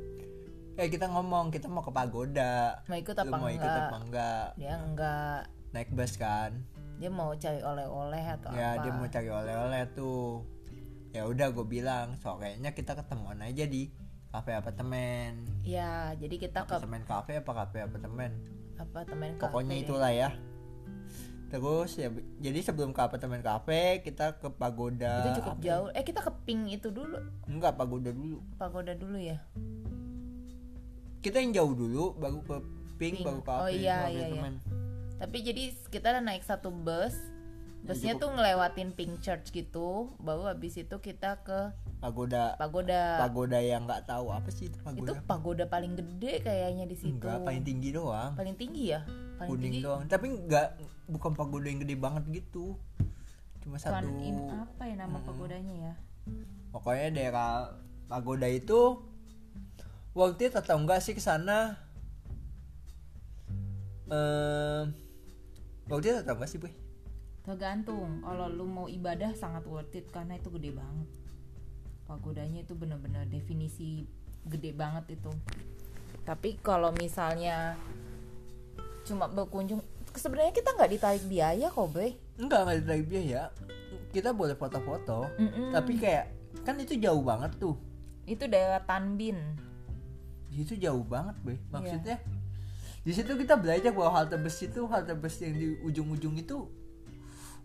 Eh 0.75 0.90
kita 0.90 1.06
ngomong 1.14 1.54
kita 1.54 1.70
mau 1.70 1.86
ke 1.86 1.94
pagoda. 1.94 2.82
Mau 2.90 2.98
ikut 2.98 3.14
Lu 3.14 3.22
apa 3.22 3.36
mau 3.38 3.46
ikut 3.46 3.62
enggak? 3.62 3.86
apa 3.86 3.96
enggak? 4.02 4.46
Dia 4.58 4.75
enggak. 4.75 5.40
Naik 5.70 5.94
bus 5.94 6.18
kan? 6.18 6.66
Dia 6.98 7.06
mau 7.06 7.30
cari 7.38 7.62
oleh-oleh 7.62 8.25
atau 8.26 8.50
ya 8.58 8.75
apa? 8.75 8.82
dia 8.82 8.90
mau 8.90 9.06
cari 9.06 9.28
oleh-oleh 9.30 9.82
tuh. 9.94 10.42
Ya 11.14 11.22
udah 11.30 11.46
gue 11.54 11.62
bilang 11.62 12.18
soalnya 12.18 12.75
kita 12.75 12.98
ketemuan 12.98 13.38
aja 13.38 13.70
di 13.70 13.86
kafe 14.34 14.50
apartemen. 14.50 15.46
Ya 15.62 16.10
jadi 16.18 16.42
kita 16.42 16.66
ke 16.66 16.75
apartemen 16.75 17.06
kafe 17.06 17.38
apa 17.38 17.52
kafe 17.54 17.86
apartemen? 17.86 18.34
Apartemen 18.75 19.38
pokoknya 19.38 19.78
cafe 19.78 19.78
deh. 19.78 19.86
itulah 19.86 20.10
ya 20.10 20.28
terus 21.47 21.95
ya 21.95 22.11
jadi 22.37 22.59
sebelum 22.61 22.91
ke 22.91 22.99
apartemen 22.99 23.38
kafe 23.38 24.00
kita 24.00 24.35
ke 24.35 24.50
pagoda 24.50 25.23
itu 25.23 25.38
cukup 25.38 25.53
apa- 25.53 25.62
jauh. 25.62 25.88
Eh 25.91 26.03
kita 26.03 26.21
ke 26.21 26.33
pink 26.43 26.62
itu 26.73 26.88
dulu. 26.88 27.23
Enggak 27.45 27.75
pagoda 27.75 28.11
dulu. 28.11 28.43
Pagoda 28.57 28.93
dulu 28.93 29.15
ya? 29.15 29.38
Kita 31.19 31.38
yang 31.38 31.53
jauh 31.53 31.73
dulu 31.73 32.15
baru 32.15 32.38
ke 32.41 32.57
pink, 32.97 33.15
Pink. 33.17 33.26
baru 33.26 33.41
ke 33.41 33.50
Oh, 33.53 33.59
kafe 33.62 33.76
iya, 33.76 34.07
iya, 34.07 34.26
iya. 34.26 34.26
apartemen. 34.33 34.55
tapi 35.17 35.38
jadi 35.41 35.62
kita 35.88 36.21
naik 36.21 36.43
satu 36.43 36.69
bus. 36.69 37.17
Busnya 37.81 38.19
tuh 38.19 38.29
ngelewatin 38.29 38.91
pink 38.93 39.23
church 39.23 39.49
gitu. 39.50 40.11
Baru 40.19 40.45
habis 40.45 40.75
itu 40.75 40.97
kita 40.99 41.38
ke 41.41 41.71
pagoda. 41.97 42.59
Pagoda. 42.59 43.17
Pagoda 43.17 43.57
yang 43.57 43.87
nggak 43.87 44.05
tahu 44.05 44.29
apa 44.29 44.50
sih 44.50 44.67
itu 44.67 44.75
itu 44.75 44.83
pagoda 44.83 45.23
pagoda 45.25 45.65
paling 45.65 45.95
gede 45.95 46.43
kayaknya 46.43 46.85
di 46.85 46.97
situ. 46.97 47.15
Enggak 47.17 47.47
paling 47.47 47.62
tinggi 47.62 47.88
doang. 47.91 48.35
Paling 48.35 48.55
tinggi 48.55 48.91
ya? 48.91 49.07
Paling 49.38 49.49
kuning 49.49 49.65
tinggi. 49.73 49.81
doang. 49.81 50.03
Tapi 50.05 50.26
enggak 50.29 50.69
bukan 51.06 51.32
pagoda 51.38 51.70
yang 51.70 51.82
gede 51.82 51.96
banget 51.98 52.25
gitu. 52.42 52.78
Cuma 53.62 53.78
satu. 53.78 54.06
Im 54.22 54.46
apa 54.50 54.86
ya 54.86 54.94
nama 54.98 55.18
pagodanya 55.22 55.75
ya? 55.75 55.94
Pokoknya 56.75 57.14
daerah 57.14 57.50
pagoda 58.06 58.46
itu 58.50 59.02
worth 60.14 60.42
it 60.42 60.54
atau 60.54 60.78
enggak 60.78 61.02
sih 61.02 61.14
ke 61.14 61.22
sana. 61.22 61.78
Eh 64.10 64.82
worth 65.90 66.06
it 66.06 66.22
atau 66.22 66.34
enggak 66.38 66.50
sih 66.50 66.58
boy? 66.58 66.70
Tergantung. 67.46 68.26
Kalau 68.26 68.46
lu 68.50 68.66
mau 68.66 68.86
ibadah 68.90 69.34
sangat 69.38 69.66
worth 69.66 69.94
it 69.94 70.10
karena 70.10 70.38
itu 70.38 70.50
gede 70.50 70.75
banget. 70.75 71.08
Pagodanya 72.06 72.62
itu 72.62 72.75
bener-bener 72.78 73.26
definisi 73.26 74.06
gede 74.46 74.70
banget 74.75 75.18
itu. 75.18 75.30
Tapi 76.26 76.58
kalau 76.62 76.90
misalnya 76.94 77.78
cuma 79.06 79.30
berkunjung 79.30 79.78
sebenarnya 80.18 80.52
kita 80.52 80.75
nggak 80.76 80.90
ditarik 80.92 81.25
biaya 81.28 81.66
kok 81.70 81.88
bre 81.92 82.16
enggak 82.40 82.61
enggak 82.64 82.76
ada 82.82 82.94
biaya. 83.04 83.42
Kita 84.12 84.32
boleh 84.32 84.56
foto-foto 84.56 85.28
Mm-mm. 85.37 85.76
tapi 85.76 86.00
kayak 86.00 86.32
kan 86.64 86.76
itu 86.80 86.96
jauh 86.96 87.20
banget 87.20 87.52
tuh. 87.61 87.76
Itu 88.25 88.49
daerah 88.49 88.80
Tanbin. 88.82 89.37
Itu 90.50 90.75
jauh 90.76 91.04
banget 91.04 91.37
boy. 91.44 91.54
Iya. 91.54 91.61
maksudnya 91.68 92.16
di 93.06 93.12
situ 93.14 93.38
kita 93.38 93.54
belajar 93.54 93.94
bahwa 93.94 94.11
halte 94.18 94.35
bus 94.35 94.58
itu 94.58 94.82
halte 94.90 95.14
bus 95.14 95.38
yang 95.38 95.54
di 95.54 95.78
ujung-ujung 95.87 96.35
itu 96.35 96.66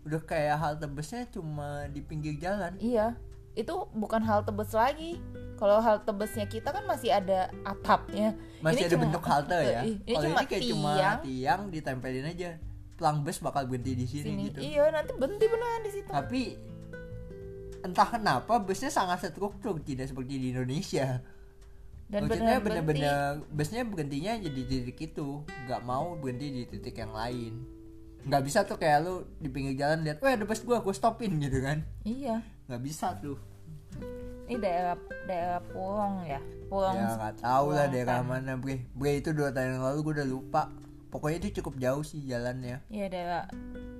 udah 0.06 0.22
kayak 0.22 0.54
halte 0.58 0.86
busnya 0.86 1.26
cuma 1.30 1.90
di 1.90 1.98
pinggir 1.98 2.38
jalan. 2.38 2.78
Iya 2.78 3.18
itu 3.52 3.74
bukan 3.92 4.22
halte 4.24 4.50
bus 4.52 4.72
lagi. 4.72 5.20
Kalau 5.60 5.78
halte 5.78 6.10
busnya 6.10 6.48
kita 6.50 6.74
kan 6.74 6.82
masih 6.90 7.14
ada 7.14 7.46
atapnya. 7.62 8.34
Masih 8.58 8.82
Ini 8.82 8.86
ada 8.88 8.94
cuma- 8.96 9.02
bentuk 9.06 9.24
halte 9.30 9.58
ya. 9.62 9.80
Ih, 9.86 9.96
ini 10.02 10.16
cuma 10.18 10.40
ini 10.42 10.48
kayak 10.50 10.62
cuma 10.66 10.90
tiang. 10.96 11.18
tiang 11.22 11.60
ditempelin 11.70 12.26
aja. 12.26 12.50
Pelang 12.98 13.22
bus 13.22 13.38
bakal 13.38 13.70
berhenti 13.70 13.92
di 13.94 14.06
sini, 14.10 14.26
sini. 14.26 14.42
gitu. 14.50 14.58
Iya 14.58 14.90
nanti 14.90 15.12
berhenti 15.14 15.46
beneran 15.46 15.82
di 15.86 15.92
situ. 15.94 16.10
Tapi 16.10 16.42
entah 17.82 18.08
kenapa 18.10 18.62
busnya 18.62 18.90
sangat 18.90 19.26
struktur 19.26 19.78
tidak 19.82 20.10
seperti 20.10 20.38
di 20.38 20.46
Indonesia. 20.50 21.22
Dan 22.12 22.28
maksudnya 22.28 22.60
bener-bener 22.60 23.40
busnya 23.48 23.82
berhentinya 23.86 24.36
jadi 24.42 24.60
di 24.66 24.76
titik 24.82 25.14
itu. 25.14 25.46
Nggak 25.66 25.82
mau 25.86 26.18
berhenti 26.18 26.46
di 26.50 26.62
titik 26.66 26.98
yang 26.98 27.14
lain. 27.14 27.62
Nggak 28.22 28.42
bisa 28.46 28.58
tuh 28.66 28.78
kayak 28.78 28.98
lu 29.02 29.26
di 29.38 29.46
pinggir 29.50 29.74
jalan 29.78 30.02
lihat 30.06 30.22
wah 30.22 30.30
ada 30.34 30.42
bus 30.46 30.62
gua 30.62 30.82
gua 30.82 30.94
stopin 30.94 31.38
gitu 31.38 31.58
kan. 31.62 31.82
Iya 32.02 32.42
nggak 32.66 32.82
bisa 32.82 33.18
tuh. 33.18 33.38
Ini 34.48 34.58
daerah 34.58 34.96
daerah 35.24 35.60
Purong 35.62 36.24
ya? 36.24 36.40
Purong 36.66 36.96
ya 36.96 37.08
nggak 37.14 37.34
tahu 37.40 37.66
lah 37.72 37.86
daerah 37.88 38.20
mana 38.20 38.56
bre. 38.56 38.84
Bre 38.92 39.20
itu 39.20 39.30
dua 39.30 39.50
tahun 39.50 39.78
yang 39.78 39.84
lalu 39.84 39.98
gua 40.02 40.14
udah 40.20 40.28
lupa. 40.28 40.62
Pokoknya 41.12 41.44
itu 41.44 41.60
cukup 41.60 41.76
jauh 41.76 42.00
sih 42.00 42.24
jalannya. 42.24 42.80
Iya 42.88 43.06
daerah 43.06 43.42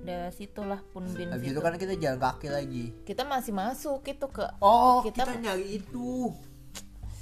daerah 0.03 0.31
situlah 0.33 0.81
Punbin 0.91 1.29
habis 1.29 1.45
situ. 1.45 1.53
itu 1.55 1.61
kan 1.61 1.73
kita 1.77 1.93
jalan 1.95 2.19
kaki 2.19 2.47
lagi. 2.49 2.85
Kita 3.05 3.21
masih 3.23 3.53
masuk 3.53 4.01
itu 4.03 4.25
ke 4.27 4.45
oh 4.59 5.05
Kita- 5.05 5.29
kita, 5.29 5.37
nyari 5.39 5.77
itu. 5.77 6.33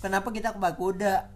Kenapa 0.01 0.31
kita 0.31 0.55
ke 0.55 0.59
Pagoda 0.59 1.27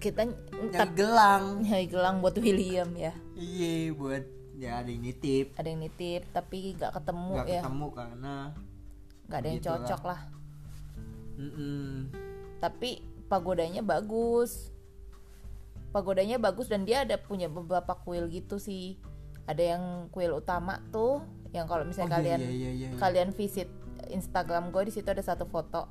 kita 0.00 0.26
nyari 0.26 0.90
gelang. 0.92 1.44
nyari 1.62 1.86
gelang 1.86 2.18
buat 2.18 2.34
William 2.36 2.90
ya. 2.92 3.12
iya 3.34 3.92
buat 3.92 4.24
ya 4.56 4.80
ada 4.80 4.88
yang 4.88 5.04
nitip. 5.04 5.52
Ada 5.54 5.68
yang 5.68 5.80
nitip 5.84 6.22
tapi 6.32 6.74
nggak 6.74 6.92
ketemu 6.96 7.30
nggak 7.36 7.46
ya. 7.46 7.60
ketemu 7.62 7.86
karena 7.92 8.34
Nggak 9.26 9.38
ada 9.38 9.48
yang 9.48 9.58
Begitulah. 9.58 9.78
cocok 9.80 10.02
lah. 10.04 10.20
Mm-mm. 11.34 11.86
Tapi 12.58 12.90
pagodanya 13.26 13.82
bagus. 13.82 14.70
Pagodanya 15.90 16.36
bagus 16.36 16.66
dan 16.66 16.82
dia 16.82 17.06
ada 17.06 17.14
punya 17.14 17.46
beberapa 17.46 17.94
kuil 17.96 18.26
gitu 18.28 18.58
sih. 18.58 18.98
Ada 19.46 19.76
yang 19.76 19.82
kuil 20.10 20.32
utama 20.32 20.80
tuh 20.88 21.22
yang 21.54 21.70
kalau 21.70 21.86
Oh, 21.86 21.88
misalnya 21.88 22.10
iya, 22.10 22.16
kalian 22.18 22.38
iya, 22.40 22.50
iya, 22.50 22.70
iya. 22.74 22.88
kalian 22.98 23.30
visit 23.30 23.70
Instagram 24.10 24.74
gue 24.74 24.90
di 24.90 24.92
situ 24.92 25.06
ada 25.06 25.22
satu 25.22 25.46
foto 25.46 25.86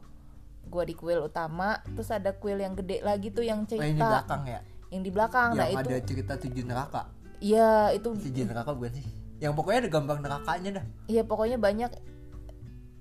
gue 0.68 0.84
di 0.84 0.92
kuil 0.92 1.24
utama 1.24 1.80
terus 1.96 2.12
ada 2.12 2.36
kuil 2.36 2.60
yang 2.60 2.76
gede 2.76 3.00
lagi 3.00 3.32
tuh 3.32 3.48
yang 3.48 3.64
Oh, 3.64 3.72
yang 3.72 3.96
di 3.96 3.96
cerita 3.96 4.12
belakang 4.12 4.42
ya 4.44 4.60
yang 4.92 5.02
di 5.08 5.12
belakang 5.14 5.50
nah 5.56 5.64
yang 5.64 5.80
itu 5.80 5.88
ada 5.88 5.98
cerita 6.04 6.34
tujuh 6.36 6.64
neraka 6.68 7.02
iya 7.40 7.96
itu 7.96 8.12
tujuh 8.12 8.44
neraka 8.44 8.76
bukan 8.76 8.92
sih 8.92 9.08
yang 9.40 9.56
pokoknya 9.56 9.88
ada 9.88 9.92
gambar 9.96 10.16
nerakanya 10.20 10.70
dah 10.84 10.86
iya 11.08 11.24
pokoknya 11.24 11.56
banyak 11.56 11.92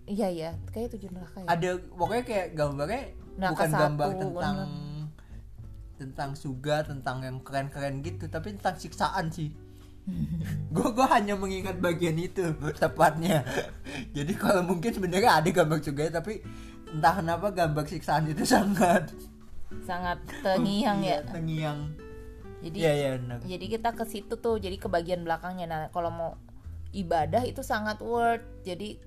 iya 0.05 0.29
iya. 0.29 0.51
Kayak 0.71 0.95
tujuh 0.95 1.09
neraka 1.11 1.39
ya. 1.41 1.47
Ada 1.49 1.71
pokoknya 1.93 2.25
kayak 2.25 2.49
gambarnya 2.53 3.03
Neraka 3.33 3.55
bukan 3.55 3.71
gambar 3.73 4.09
satu, 4.09 4.21
tentang 4.21 4.55
bener. 4.57 4.71
tentang 5.97 6.31
surga 6.35 6.77
tentang 6.85 7.17
yang 7.23 7.39
keren-keren 7.41 8.03
gitu 8.03 8.27
tapi 8.27 8.53
tentang 8.59 8.77
siksaan 8.77 9.31
sih. 9.31 9.55
Gue 10.75 10.89
gue 10.91 11.07
hanya 11.07 11.39
mengingat 11.39 11.79
bagian 11.79 12.19
itu 12.19 12.43
tepatnya. 12.83 13.47
Jadi 14.11 14.33
kalau 14.35 14.67
mungkin 14.67 14.91
sebenarnya 14.91 15.39
ada 15.39 15.49
gambar 15.49 15.79
surga 15.79 16.19
tapi 16.19 16.43
entah 16.91 17.15
kenapa 17.17 17.47
gambar 17.49 17.85
siksaan 17.87 18.27
itu 18.29 18.43
sangat 18.59 19.15
sangat 19.87 20.21
terngiang 20.43 21.01
Iya, 21.01 21.17
ya. 21.17 21.19
terngiang. 21.25 21.79
Jadi 22.63 22.79
iya 22.79 23.19
benar. 23.19 23.39
jadi 23.43 23.65
kita 23.69 23.91
ke 23.91 24.05
situ 24.07 24.35
tuh 24.39 24.55
jadi 24.59 24.77
ke 24.77 24.87
bagian 24.87 25.23
belakangnya. 25.23 25.67
Nah 25.67 25.83
kalau 25.91 26.11
mau 26.11 26.31
ibadah 26.93 27.43
itu 27.43 27.63
sangat 27.63 27.99
worth. 28.03 28.43
Jadi 28.63 28.99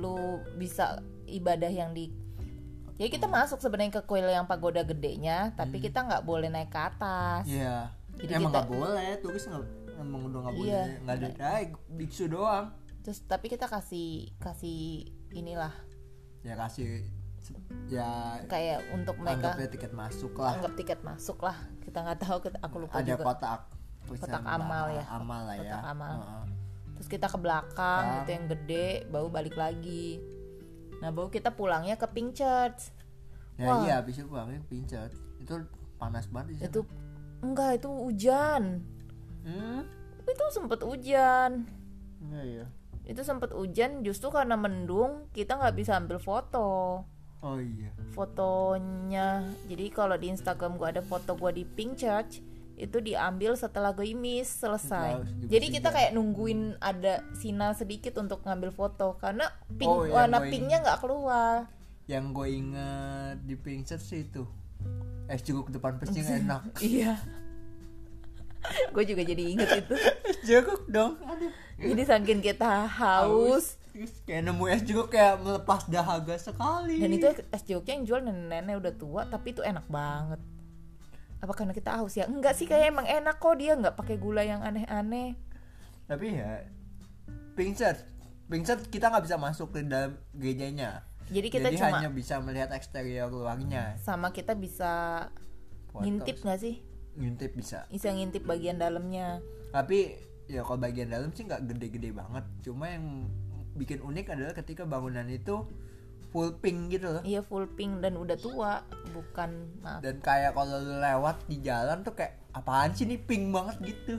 lu 0.00 0.16
bisa 0.56 0.98
ibadah 1.26 1.68
yang 1.68 1.92
di 1.92 2.08
jadi 2.96 3.08
kita 3.10 3.26
masuk 3.26 3.58
sebenarnya 3.58 3.96
ke 3.96 4.02
kuil 4.02 4.24
yang 4.24 4.44
pagoda 4.44 4.80
gedenya 4.82 5.52
tapi 5.54 5.78
kita 5.78 6.00
nggak 6.02 6.20
boleh 6.22 6.48
naik 6.48 6.68
ke 6.68 6.80
atas 6.80 7.44
Iya. 7.44 7.92
Jadi 8.12 8.32
emang 8.34 8.52
kita- 8.52 8.60
nggak 8.60 8.68
boleh, 8.70 9.10
turis 9.18 9.44
nggak 9.46 9.62
emang 9.96 10.20
udah 10.26 10.40
nggak 10.42 10.54
boleh, 10.54 10.68
Iya. 10.68 10.82
nggak 10.98 11.14
ada, 11.14 11.28
eh, 11.54 11.64
biksu 11.90 12.24
doang. 12.26 12.66
terus 13.00 13.20
tapi 13.22 13.48
kita 13.48 13.64
kasih 13.64 14.28
kasih 14.36 15.04
inilah 15.30 15.72
Ya 16.40 16.52
kasih, 16.54 17.00
ya 17.86 18.36
kayak 18.44 18.92
untuk 18.92 19.16
mereka 19.16 19.56
anggapnya 19.56 19.68
tiket 19.70 19.92
masuk 19.94 20.32
lah. 20.36 20.52
anggap 20.52 20.72
tiket 20.74 21.00
masuk 21.00 21.38
lah 21.40 21.56
kita 21.80 21.96
nggak 21.98 22.18
tahu 22.18 22.36
kita- 22.42 22.60
aku 22.60 22.76
lupa 22.78 22.94
Ada 22.94 23.08
juga 23.10 23.24
kotak, 23.26 23.60
Kotak 24.04 24.42
amal 24.42 24.90
ya. 24.90 25.04
Amal 25.08 25.40
lah 25.44 25.56
ya. 25.56 25.62
Kotak 25.70 25.84
amal. 25.88 26.12
Heeh. 26.12 26.42
Terus 27.00 27.08
kita 27.08 27.26
ke 27.26 27.36
belakang 27.36 28.04
Ah. 28.04 28.20
itu 28.20 28.30
yang 28.30 28.44
gede 28.46 28.88
baru 29.08 29.26
balik 29.26 29.56
lagi 29.56 30.20
nah 30.98 31.08
baru 31.08 31.26
kita 31.26 31.48
pulangnya 31.50 31.96
ke 31.96 32.04
Pink 32.06 32.36
Church 32.36 32.92
Ya 33.56 33.66
Wah. 33.66 33.80
iya, 33.82 33.92
habis 33.96 34.16
itu 34.16 34.24
pulangnya 34.24 34.56
pincet. 34.64 35.12
Itu 35.36 35.60
panas 35.96 36.24
banget 36.26 36.60
itu 36.62 36.80
enggak 37.40 37.76
itu 37.76 37.88
hujan 37.90 38.84
Hmm? 39.40 39.84
itu 40.22 40.44
sempet 40.50 40.80
hujan 40.80 41.68
Iya 42.22 42.40
iya. 42.42 42.64
itu 43.02 43.20
sempet 43.20 43.50
hujan 43.50 44.00
justru 44.00 44.28
karena 44.28 44.52
mendung 44.54 45.28
kita 45.30 45.56
nggak 45.56 45.72
bisa 45.74 45.92
ambil 45.94 46.16
foto 46.16 47.04
Oh 47.38 47.56
iya. 47.56 47.92
fotonya 48.10 49.28
jadi 49.64 49.88
kalau 49.90 50.16
di 50.16 50.28
Instagram 50.28 50.76
gua 50.76 50.88
ada 50.90 51.00
foto 51.00 51.32
gua 51.34 51.50
di 51.50 51.64
Pink 51.64 51.96
Church 51.98 52.40
itu 52.80 52.98
diambil 52.98 53.52
setelah 53.54 53.92
gerimis 53.92 54.48
selesai. 54.48 55.20
Setelah 55.20 55.46
Jadi 55.46 55.66
kita 55.68 55.88
kayak 55.92 56.10
nungguin 56.12 56.80
ada 56.80 57.20
sinar 57.36 57.76
sedikit 57.76 58.16
untuk 58.16 58.40
ngambil 58.40 58.72
foto 58.72 59.20
karena 59.20 59.46
pink 59.76 59.86
Oh, 59.86 60.08
yang 60.08 60.16
warna 60.16 60.38
pinknya 60.48 60.80
nggak 60.80 61.00
keluar. 61.00 61.68
Yang 62.08 62.24
gue 62.32 62.48
inget 62.48 63.36
di 63.44 63.54
Pincet 63.54 64.00
sih 64.00 64.26
itu 64.26 64.42
Es 65.24 65.44
jeruk 65.44 65.70
depan 65.70 65.94
pesing 65.94 66.26
enak 66.42 66.66
Iya. 66.80 67.20
Gue 68.90 69.04
juga 69.04 69.22
jadi 69.22 69.42
inget 69.46 69.86
itu. 69.86 69.94
Es 70.30 70.38
jeruk 70.42 70.84
dong 70.86 71.16
Aduh. 71.22 71.52
Jadi 71.78 72.02
saking 72.02 72.40
kita 72.40 72.84
haus 72.88 73.78
Terus 73.90 74.14
kayak 74.22 74.42
nemu 74.46 74.64
es 74.66 74.82
jeruk 74.86 75.10
kayak 75.10 75.42
melepas 75.42 75.82
dahaga 75.86 76.38
sekali 76.38 77.02
dan 77.02 77.10
itu 77.10 77.26
es 77.26 77.62
jeruknya 77.62 77.98
yang 77.98 78.04
jual 78.06 78.20
nenek-nenek 78.22 78.74
udah 78.78 78.94
tua 78.94 79.22
tapi 79.26 79.50
itu 79.50 79.66
enak 79.66 79.82
banget. 79.90 80.38
Apa 81.40 81.52
karena 81.56 81.72
kita 81.72 81.96
haus 81.96 82.16
ya? 82.16 82.28
Enggak 82.28 82.56
sih 82.56 82.68
kayak 82.68 82.92
emang 82.92 83.08
enak 83.08 83.40
kok 83.40 83.56
dia 83.56 83.72
nggak 83.72 83.96
pakai 83.96 84.16
gula 84.20 84.44
yang 84.44 84.60
aneh-aneh. 84.60 85.36
Tapi 86.04 86.26
ya 86.36 86.66
Pincet 87.54 88.02
Pincet 88.50 88.90
kita 88.90 89.08
nggak 89.08 89.24
bisa 89.30 89.38
masuk 89.38 89.70
ke 89.70 89.86
dalam 89.86 90.18
gerejanya 90.34 91.06
Jadi 91.30 91.48
kita 91.54 91.70
Jadi 91.70 91.78
cuma 91.78 92.02
hanya 92.02 92.10
bisa 92.10 92.42
melihat 92.42 92.74
eksterior 92.74 93.30
luarnya 93.30 93.94
sama 94.02 94.34
kita 94.34 94.58
bisa 94.58 95.26
ngintip 95.94 96.42
nggak 96.42 96.58
sih? 96.58 96.82
Ngintip 97.14 97.54
bisa 97.54 97.86
Bisa 97.86 98.10
ngintip 98.10 98.42
bagian 98.42 98.82
dalamnya. 98.82 99.38
Tapi 99.70 100.18
ya 100.50 100.66
kalau 100.66 100.82
bagian 100.82 101.14
dalam 101.14 101.30
sih 101.30 101.46
nggak 101.46 101.62
gede-gede 101.70 102.10
banget 102.10 102.42
Cuma 102.66 102.90
yang 102.90 103.30
bikin 103.78 104.02
unik 104.02 104.34
adalah 104.34 104.54
ketika 104.58 104.82
bangunan 104.82 105.30
itu 105.30 105.62
full 106.30 106.54
pink 106.56 106.90
gitu 106.90 107.10
loh 107.10 107.22
Iya 107.22 107.42
full 107.42 107.66
pink 107.68 108.00
dan 108.00 108.14
udah 108.14 108.34
tua, 108.36 108.82
bukan 109.10 109.50
maaf. 109.78 110.00
dan 110.00 110.18
kayak 110.18 110.54
kalau 110.54 110.78
lu 110.78 110.96
lewat 110.96 111.42
di 111.44 111.58
jalan 111.58 112.00
tuh 112.00 112.14
kayak 112.14 112.38
apaan 112.50 112.90
sih 112.90 113.04
nih 113.04 113.18
pink 113.18 113.50
banget 113.50 113.76
gitu 113.84 114.16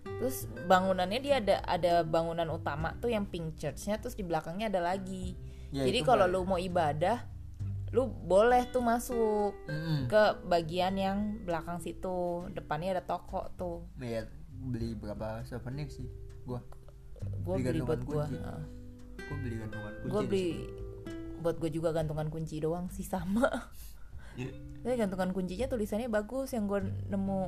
Terus 0.00 0.44
bangunannya 0.64 1.18
dia 1.18 1.36
ada 1.38 1.56
ada 1.62 1.92
bangunan 2.02 2.48
utama 2.48 2.92
tuh 2.96 3.08
yang 3.08 3.24
pink 3.24 3.56
churchnya, 3.56 3.96
terus 3.96 4.12
di 4.12 4.20
belakangnya 4.20 4.68
ada 4.68 4.80
lagi. 4.82 5.32
Ya, 5.70 5.84
Jadi 5.84 6.00
kalau 6.02 6.24
lu 6.24 6.40
mau 6.42 6.56
ibadah, 6.56 7.24
lu 7.90 8.04
boleh 8.08 8.68
tuh 8.68 8.80
masuk 8.80 9.52
Mm-mm. 9.64 10.08
ke 10.08 10.22
bagian 10.44 10.92
yang 10.94 11.18
belakang 11.42 11.80
situ. 11.80 12.48
Depannya 12.50 12.96
ada 12.96 13.04
toko 13.06 13.48
tuh. 13.54 13.78
ya 13.96 14.24
beli 14.50 14.92
berapa 14.92 15.40
souvenir 15.42 15.88
sih 15.88 16.04
gua 16.44 16.60
Gue 17.40 17.56
Beli 17.56 17.64
beli 17.64 17.80
buat 17.82 18.00
kunci. 18.02 18.36
gua 19.20 19.36
beli 19.36 19.56
gantungan 19.56 19.92
kunci 20.00 20.16
di 20.16 20.28
beli 20.28 20.48
buat 21.40 21.56
gue 21.56 21.70
juga 21.70 21.90
gantungan 21.90 22.28
kunci 22.28 22.58
doang 22.58 22.86
sih 22.88 23.02
sama. 23.02 23.48
Tapi 24.80 24.94
gantungan 24.94 25.32
kuncinya 25.32 25.66
tulisannya 25.66 26.08
bagus 26.08 26.50
yang 26.50 26.64
gue 26.64 26.80
nemu. 27.06 27.44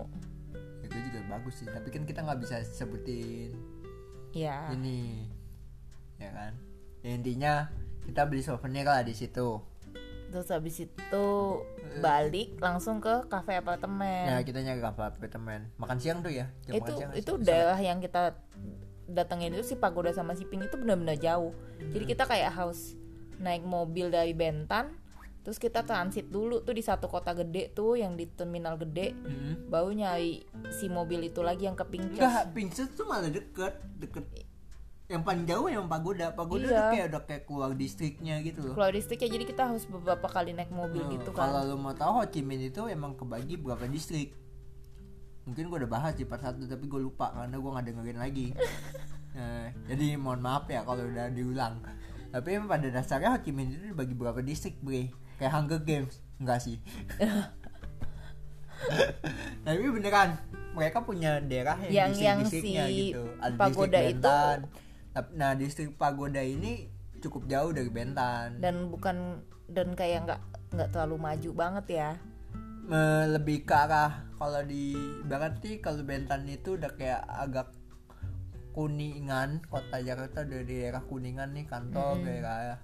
gue 0.82 1.00
juga 1.06 1.24
bagus 1.26 1.56
sih 1.56 1.66
tapi 1.66 1.88
kan 1.88 2.04
kita 2.04 2.20
nggak 2.20 2.36
bisa 2.38 2.60
sebutin 2.62 3.56
Ya. 4.32 4.68
ini 4.68 5.24
ya 6.16 6.28
kan 6.28 6.52
ya, 7.00 7.10
intinya 7.10 7.52
kita 8.02 8.24
beli 8.24 8.40
souvenir 8.40 8.84
lah 8.84 9.00
di 9.00 9.12
situ 9.12 9.56
Terus 10.28 10.48
habis 10.48 10.76
itu 10.78 11.26
balik 11.98 12.56
langsung 12.58 12.96
ke 12.98 13.24
cafe 13.26 13.56
apartemen. 13.56 14.28
ya 14.28 14.40
kita 14.40 14.60
nyari 14.60 14.80
apa 14.80 15.08
apartemen 15.08 15.72
makan 15.76 15.96
siang 15.96 16.20
tuh 16.20 16.28
ya 16.28 16.52
Jam 16.62 16.76
itu 16.76 16.92
siang 16.94 17.10
itu 17.14 17.32
daerah 17.38 17.76
yang 17.76 17.96
kita 17.96 18.36
datengin 19.06 19.52
itu 19.52 19.64
si 19.66 19.74
pagoda 19.74 20.08
sama 20.08 20.32
si 20.32 20.44
pink 20.44 20.68
itu 20.68 20.76
benar-benar 20.76 21.16
jauh 21.16 21.56
Hmm. 21.78 21.88
jadi 21.90 22.04
kita 22.06 22.24
kayak 22.26 22.52
harus 22.52 23.00
naik 23.42 23.62
mobil 23.62 24.08
dari 24.08 24.32
Bentan 24.32 24.94
terus 25.42 25.58
kita 25.58 25.82
transit 25.82 26.30
dulu 26.30 26.62
tuh 26.62 26.70
di 26.70 26.80
satu 26.80 27.06
kota 27.06 27.34
gede 27.34 27.68
tuh 27.68 27.94
yang 27.94 28.14
di 28.14 28.30
terminal 28.30 28.78
gede 28.78 29.10
Mm-mm. 29.12 29.66
baru 29.66 29.90
nyari 29.90 30.38
si 30.70 30.86
mobil 30.86 31.18
itu 31.24 31.42
lagi 31.42 31.66
yang 31.66 31.74
ke 31.74 31.82
Church. 31.82 32.14
enggak 32.14 32.54
Pincet 32.54 32.90
tuh 32.92 33.04
malah 33.04 33.26
deket 33.26 33.74
deket 33.98 34.22
yang 35.10 35.20
paling 35.20 35.42
jauh 35.42 35.66
yang 35.66 35.84
pagoda 35.84 36.30
pagoda 36.30 36.62
Iya. 36.62 36.72
tuh 36.72 36.86
kayak 36.88 37.06
udah 37.10 37.22
kayak 37.26 37.42
keluar 37.44 37.70
distriknya 37.74 38.38
gitu 38.40 38.62
loh 38.62 38.72
keluar 38.72 38.94
distriknya 38.94 39.28
jadi 39.28 39.44
kita 39.44 39.62
harus 39.66 39.84
beberapa 39.84 40.24
kali 40.24 40.54
naik 40.54 40.70
mobil 40.70 41.02
Hmm, 41.02 41.12
gitu 41.12 41.30
Kalau 41.32 41.58
kan 41.58 41.68
lu 41.68 41.76
mau 41.76 41.92
tahu 41.92 42.10
Ho 42.14 42.24
Chi 42.24 42.40
Minh 42.40 42.62
itu 42.64 42.86
emang 42.86 43.12
kebagi 43.12 43.58
berapa 43.58 43.82
distrik. 43.84 44.32
Mungkin 45.42 45.66
gue 45.66 45.76
udah 45.76 45.90
bahas 45.90 46.14
di 46.14 46.22
part 46.22 46.38
1 46.40 46.54
tapi 46.62 46.86
gue 46.86 47.00
lupa 47.02 47.34
karena 47.34 47.50
gue 47.52 47.66
nggak 47.68 47.86
dengerin 47.88 48.18
lagi. 48.20 48.46
Nah, 49.32 49.64
jadi 49.88 50.12
mohon 50.14 50.38
maaf 50.38 50.68
ya 50.68 50.84
kalau 50.84 51.02
udah 51.02 51.32
diulang. 51.32 51.80
Tapi 52.32 52.48
emang 52.56 52.68
pada 52.68 52.88
dasarnya 52.88 53.36
Minh 53.52 53.70
itu 53.70 53.92
dibagi 53.92 54.16
berapa 54.16 54.40
distrik, 54.40 54.80
Bre? 54.80 55.12
Kayak 55.36 55.52
Hunger 55.52 55.80
Games. 55.84 56.18
Enggak 56.40 56.64
sih. 56.64 56.80
tapi 59.62 59.78
beneran 59.94 60.34
mereka 60.74 61.06
punya 61.06 61.38
daerah 61.38 61.78
yang, 61.86 62.10
Yang- 62.10 62.18
yang 62.18 62.38
distrik-distriknya 62.42 62.84
si 62.88 62.96
gitu. 63.12 63.22
Ada 63.38 63.54
pagoda 63.54 63.86
distrik 63.86 64.10
itu- 64.10 64.18
Bentan. 64.18 64.58
Nah, 65.36 65.50
distrik 65.54 65.90
pagoda 65.94 66.42
ini 66.42 66.72
cukup 67.22 67.46
jauh 67.46 67.70
dari 67.70 67.86
Bentan. 67.86 68.58
dan 68.58 68.90
bukan 68.90 69.46
dan 69.70 69.94
kayak 69.94 70.26
nggak 70.26 70.40
nggak 70.74 70.88
terlalu 70.90 71.16
maju 71.22 71.50
banget 71.54 71.86
ya 71.92 72.10
lebih 73.30 73.62
ke 73.62 73.72
arah 73.72 74.26
kalau 74.34 74.58
di 74.66 74.90
berarti 75.22 75.78
kalau 75.78 76.02
Bentan 76.02 76.42
itu 76.44 76.74
udah 76.74 76.90
kayak 76.98 77.22
agak 77.24 77.70
kuningan 78.72 79.60
kota 79.68 80.00
Jakarta 80.00 80.42
dari 80.42 80.64
daerah 80.64 81.04
kuningan 81.04 81.52
nih 81.52 81.68
kantor 81.68 82.20
daerah. 82.24 82.80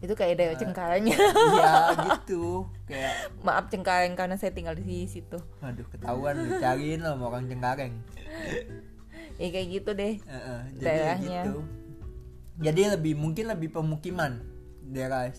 Itu 0.00 0.16
kayak 0.16 0.40
daerah 0.40 0.56
cengkarengnya 0.56 1.12
iya 1.12 1.74
gitu. 2.08 2.64
Kayak 2.88 3.36
maaf 3.44 3.68
cengkareng 3.68 4.16
karena 4.16 4.36
saya 4.40 4.52
tinggal 4.52 4.72
di 4.72 5.04
situ. 5.04 5.36
Aduh 5.60 5.84
ketahuan 5.92 6.40
lu 6.40 6.56
cariin 6.56 7.04
lo 7.04 7.16
sama 7.16 7.24
orang 7.28 7.44
Cengkareng. 7.48 7.94
Ya 9.36 9.48
kayak 9.48 9.68
gitu 9.72 9.90
deh 9.96 10.14
Heeh, 10.20 10.60
jadi 10.76 10.84
ya 10.84 10.84
Daerahnya. 10.84 11.42
gitu. 11.44 11.56
Jadi 12.60 12.80
lebih 12.92 13.14
mungkin 13.16 13.44
lebih 13.48 13.68
pemukiman 13.72 14.40
daerah 14.84 15.32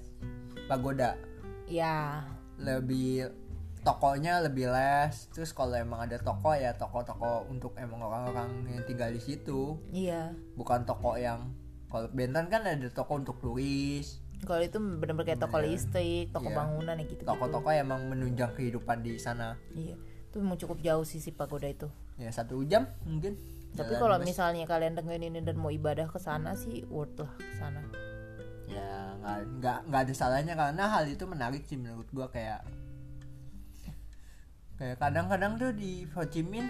pagoda. 0.65 1.17
Ya 1.65 2.25
lebih 2.57 3.33
tokonya 3.81 4.41
lebih 4.45 4.69
les. 4.69 5.29
Terus 5.33 5.51
kalau 5.53 5.73
emang 5.73 6.05
ada 6.05 6.17
toko 6.21 6.53
ya 6.53 6.73
toko-toko 6.77 7.49
untuk 7.49 7.73
emang 7.77 8.01
orang-orang 8.01 8.65
yang 8.69 8.83
tinggal 8.85 9.09
di 9.09 9.21
situ. 9.21 9.77
Iya. 9.89 10.33
Bukan 10.57 10.85
toko 10.85 11.17
yang 11.17 11.53
kalau 11.89 12.07
Bentan 12.13 12.47
kan 12.47 12.63
ada 12.63 12.87
toko 12.93 13.19
untuk 13.19 13.41
turis. 13.41 14.21
Kalau 14.41 14.61
itu 14.63 14.81
bener-bener 14.81 15.33
kayak 15.33 15.41
toko 15.45 15.61
listrik 15.61 16.33
toko 16.33 16.49
Iya. 16.49 16.57
bangunan 16.57 16.95
ya 16.97 17.05
gitu 17.05 17.21
toko-toko 17.25 17.69
yang 17.69 17.85
emang 17.85 18.09
menunjang 18.09 18.53
kehidupan 18.57 19.05
di 19.05 19.17
sana. 19.21 19.57
Iya. 19.73 19.97
Itu 20.31 20.39
mau 20.41 20.57
cukup 20.57 20.81
jauh 20.81 21.05
sih 21.05 21.21
si 21.21 21.29
pagoda 21.33 21.69
itu. 21.69 21.89
Ya 22.17 22.29
satu 22.33 22.61
jam 22.65 22.89
mungkin 23.05 23.37
tapi 23.71 23.95
kalau 23.95 24.19
misalnya 24.19 24.67
kalian 24.67 24.99
dengerin 24.99 25.31
ini 25.31 25.39
dan 25.47 25.55
mau 25.55 25.71
ibadah 25.71 26.11
ke 26.11 26.19
sana 26.19 26.59
sih 26.59 26.83
worth 26.91 27.23
lah 27.23 27.31
ke 27.39 27.55
sana. 27.55 27.81
Ya 28.67 29.15
nggak 29.59 29.87
nggak 29.87 30.01
ada 30.07 30.13
salahnya 30.15 30.53
karena 30.59 30.83
hal 30.91 31.07
itu 31.07 31.23
menarik 31.23 31.63
sih 31.67 31.79
menurut 31.79 32.07
gua 32.11 32.27
kayak 32.27 32.67
kayak 34.81 34.97
kadang-kadang 34.97 35.61
tuh 35.61 35.69
di 35.77 36.09
Ho 36.17 36.25
Chi 36.25 36.41
Minh 36.41 36.65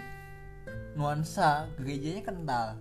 nuansa 0.92 1.64
gerejanya 1.80 2.20
kental. 2.28 2.76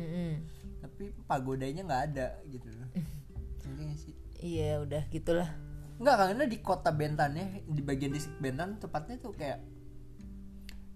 Mm-mm. 0.00 0.40
tapi 0.80 1.12
pagodanya 1.28 1.84
nggak 1.84 2.04
ada 2.10 2.40
gitu 2.48 2.72
loh. 2.72 2.88
Nggak 3.76 3.94
sih? 4.00 4.16
Iya 4.40 4.80
udah 4.80 5.04
gitulah. 5.12 5.52
Enggak 6.00 6.16
karena 6.24 6.44
di 6.48 6.58
kota 6.64 6.90
Bentan 6.90 7.36
ya 7.36 7.46
di 7.60 7.84
bagian 7.84 8.16
distrik 8.16 8.40
Bentan 8.40 8.80
tepatnya 8.80 9.20
tuh 9.20 9.36
kayak 9.36 9.60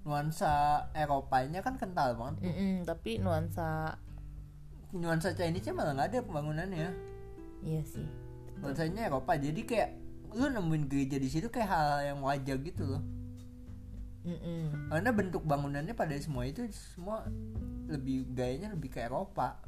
nuansa 0.08 0.88
Eropanya 0.96 1.60
kan 1.60 1.76
kental 1.76 2.16
banget 2.16 2.48
Mm-mm, 2.48 2.86
tapi 2.86 3.18
nuansa 3.18 3.98
nuansa 4.96 5.36
Chinese 5.36 5.70
malah 5.76 5.92
nggak 5.92 6.08
ada 6.16 6.18
pembangunannya. 6.24 6.88
Iya 7.60 7.82
sih. 7.84 8.08
Nuansanya 8.58 9.12
Eropa 9.12 9.36
jadi 9.36 9.60
kayak 9.60 9.90
lu 10.32 10.48
nemuin 10.48 10.88
gereja 10.88 11.20
di 11.20 11.28
situ 11.28 11.52
kayak 11.52 11.68
hal 11.68 12.16
yang 12.16 12.18
wajar 12.24 12.56
gitu 12.64 12.82
loh 12.88 13.15
Mm-mm. 14.26 14.90
karena 14.90 15.10
bentuk 15.14 15.46
bangunannya 15.46 15.94
pada 15.94 16.18
semua 16.18 16.42
itu 16.42 16.66
semua 16.74 17.22
lebih 17.86 18.26
gayanya 18.34 18.74
lebih 18.74 18.90
ke 18.90 19.06
Eropa. 19.06 19.62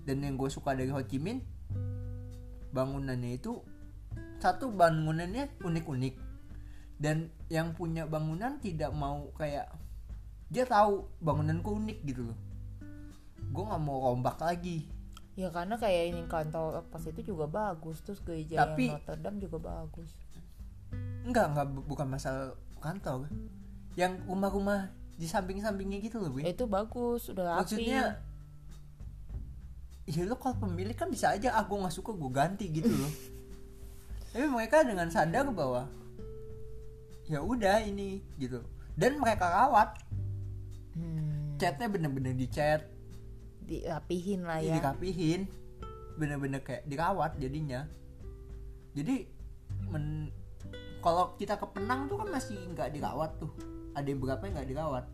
Dan 0.00 0.24
yang 0.24 0.40
gue 0.40 0.48
suka 0.48 0.72
dari 0.72 0.88
Ho 0.88 0.98
Chi 1.04 1.20
Minh 1.20 1.44
bangunannya 2.72 3.36
itu 3.36 3.60
satu 4.40 4.72
bangunannya 4.72 5.60
unik-unik. 5.60 6.14
Dan 6.96 7.28
yang 7.52 7.76
punya 7.76 8.08
bangunan 8.08 8.56
tidak 8.60 8.92
mau 8.96 9.28
kayak 9.36 9.68
dia 10.48 10.64
tahu 10.64 11.04
bangunanku 11.20 11.76
unik 11.76 11.98
gitu 12.08 12.32
loh. 12.32 12.38
Gue 13.52 13.64
nggak 13.68 13.82
mau 13.84 14.08
rombak 14.08 14.40
lagi. 14.40 14.88
Ya 15.36 15.52
karena 15.52 15.76
kayak 15.76 16.16
ini 16.16 16.22
kantor 16.28 16.84
pas 16.88 17.04
itu 17.04 17.20
juga 17.22 17.44
bagus 17.44 18.00
terus 18.00 18.24
gereja 18.24 18.64
Tapi- 18.64 18.88
yang 18.88 19.00
Notre 19.00 19.20
Dame 19.20 19.38
juga 19.40 19.58
bagus. 19.60 20.10
Enggak 21.24 21.52
enggak 21.52 21.66
bu- 21.70 21.86
bukan 21.86 22.08
masalah 22.08 22.56
kantor 22.80 23.28
yang 23.94 24.18
rumah-rumah 24.24 24.90
di 25.20 25.28
samping-sampingnya 25.28 26.00
gitu 26.00 26.16
loh 26.16 26.32
Bu. 26.32 26.40
itu 26.40 26.64
bagus 26.64 27.28
udah 27.28 27.44
rapi. 27.54 27.76
Maksudnya 27.76 28.02
ya 30.08 30.26
lo 30.26 30.34
kalau 30.40 30.58
pemilik 30.58 30.96
kan 30.96 31.06
bisa 31.06 31.36
aja 31.36 31.54
ah 31.54 31.62
gue 31.62 31.76
nggak 31.76 31.94
suka 31.94 32.16
gue 32.16 32.30
ganti 32.32 32.66
gitu 32.72 32.88
loh. 32.88 33.12
Tapi 34.32 34.46
mereka 34.48 34.82
dengan 34.82 35.12
sadar 35.12 35.44
bahwa 35.52 35.86
ya 37.28 37.44
udah 37.44 37.84
ini 37.84 38.24
gitu. 38.40 38.64
Dan 38.96 39.20
mereka 39.20 39.46
rawat. 39.46 40.00
Hmm, 40.96 41.54
chatnya 41.60 41.86
bener-bener 41.86 42.34
di 42.34 42.48
chat 42.50 42.82
dirapihin 43.70 44.42
lah 44.42 44.58
ya. 44.58 44.66
ya. 44.66 44.74
Dirapihin. 44.82 45.46
Bener-bener 46.18 46.60
kayak 46.64 46.88
dirawat 46.90 47.38
jadinya. 47.38 47.86
Jadi 48.96 49.30
men 49.86 50.34
kalau 51.00 51.34
kita 51.36 51.56
ke 51.56 51.66
Penang 51.72 52.06
tuh 52.08 52.20
kan 52.20 52.28
masih 52.28 52.56
nggak 52.72 52.92
dirawat 52.92 53.32
tuh. 53.40 53.50
Ada 53.96 54.06
yang 54.06 54.20
berapa 54.20 54.42
yang 54.46 54.54
nggak 54.60 54.70
dirawat? 54.70 55.04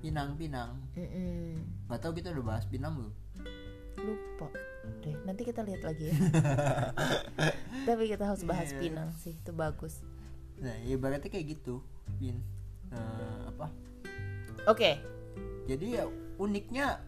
Pinang 0.00 0.36
Pinang. 0.36 0.80
Nggak 1.88 2.00
tahu 2.00 2.12
kita 2.16 2.32
udah 2.32 2.44
bahas 2.44 2.64
Pinang 2.68 2.96
belum? 2.96 3.14
Lupa 3.96 4.48
deh. 5.02 5.16
Nanti 5.24 5.42
kita 5.42 5.64
lihat 5.66 5.82
lagi 5.82 6.12
ya. 6.12 6.16
Tapi 7.88 8.02
kita 8.10 8.24
harus 8.28 8.42
bahas 8.44 8.70
Iya. 8.70 8.80
Pinang 8.80 9.10
sih. 9.18 9.34
Itu 9.34 9.52
bagus. 9.56 10.00
Nah 10.60 10.76
ya 10.84 10.96
berarti 10.96 11.28
kayak 11.28 11.58
gitu 11.58 11.80
Pin. 12.18 12.38
Eh, 12.92 13.40
apa? 13.50 13.66
Oke. 14.70 15.00
Jadi 15.66 15.98
ya 15.98 16.06
uniknya 16.38 17.02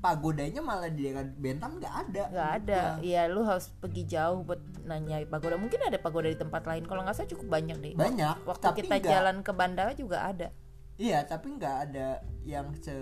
pagodanya 0.00 0.64
malah 0.64 0.88
di 0.88 1.04
daerah 1.08 1.24
Bentam 1.28 1.76
nggak 1.76 1.94
ada. 2.08 2.22
Nggak 2.32 2.50
ada. 2.64 2.80
Ya 3.04 3.28
lu 3.28 3.44
harus 3.44 3.68
pergi 3.68 4.08
jauh 4.08 4.40
buat 4.40 4.60
nanya 4.88 5.20
pagoda. 5.28 5.60
Mungkin 5.60 5.80
ada 5.84 6.00
pagoda 6.00 6.32
di 6.32 6.38
tempat 6.40 6.64
lain. 6.64 6.88
Kalau 6.88 7.04
nggak 7.04 7.16
salah 7.16 7.30
cukup 7.30 7.46
banyak 7.52 7.76
deh. 7.80 7.92
Banyak 7.92 8.36
waktu 8.48 8.64
tapi 8.64 8.80
kita 8.84 8.96
nggak- 9.00 9.12
jalan 9.12 9.36
ke 9.44 9.52
bandara 9.52 9.92
juga 9.92 10.24
ada. 10.24 10.48
Iya 10.96 11.26
tapi 11.28 11.60
nggak 11.60 11.76
ada 11.90 12.24
yang 12.48 12.72
se 12.80 12.94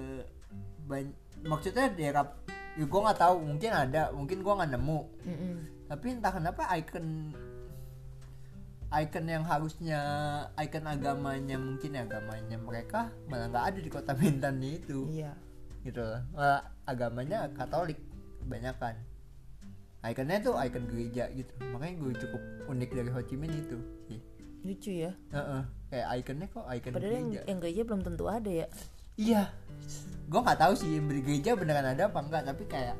maksudnya 1.42 1.88
daerah 1.94 2.26
ya 2.74 2.84
gue 2.84 3.00
nggak 3.06 3.20
tahu. 3.20 3.36
Mungkin 3.46 3.70
ada 3.70 4.10
mungkin 4.10 4.38
gue 4.42 4.52
nggak 4.52 4.72
nemu. 4.74 5.00
Mm-mm. 5.26 5.56
tapi 5.92 6.08
entah 6.08 6.32
kenapa 6.32 6.64
icon 6.72 7.36
icon 8.92 9.24
yang 9.28 9.44
harusnya 9.44 10.00
icon 10.56 10.88
agamanya 10.88 11.60
mungkin 11.60 12.00
agamanya 12.00 12.56
mereka 12.56 13.12
malah 13.28 13.52
nggak 13.52 13.66
ada 13.70 13.78
di 13.78 13.90
kota 13.92 14.12
Bintan 14.16 14.56
itu. 14.64 15.04
Iya. 15.12 15.36
Gitu 15.82 15.98
loh 16.00 16.22
Malah 16.32 16.71
agamanya 16.92 17.48
Katolik 17.56 17.98
kebanyakan. 18.44 18.94
Ikonnya 20.02 20.42
tuh 20.42 20.58
icon 20.58 20.84
gereja 20.90 21.30
gitu. 21.30 21.52
Makanya 21.72 21.94
gue 22.02 22.12
cukup 22.26 22.42
unik 22.68 22.90
dari 22.90 23.10
Ho 23.10 23.20
Chi 23.22 23.38
Minh 23.38 23.54
itu. 23.54 23.78
Sih 24.10 24.20
lucu 24.62 24.90
ya. 24.94 25.12
Heeh, 25.34 25.62
kayak 25.90 26.06
ikonnya 26.22 26.46
kok 26.50 26.66
icon 26.70 26.92
padahal 26.94 27.12
yang, 27.12 27.28
gereja. 27.30 27.40
yang 27.50 27.58
gereja 27.58 27.82
belum 27.82 28.02
tentu 28.06 28.24
ada 28.30 28.50
ya. 28.50 28.66
Iya. 29.18 29.42
Gue 30.30 30.40
nggak 30.40 30.60
tahu 30.62 30.72
sih 30.78 30.90
yang 30.96 31.06
gereja 31.10 31.50
beneran 31.58 31.86
ada 31.86 32.08
apa 32.08 32.18
enggak 32.22 32.42
tapi 32.46 32.64
kayak 32.70 32.96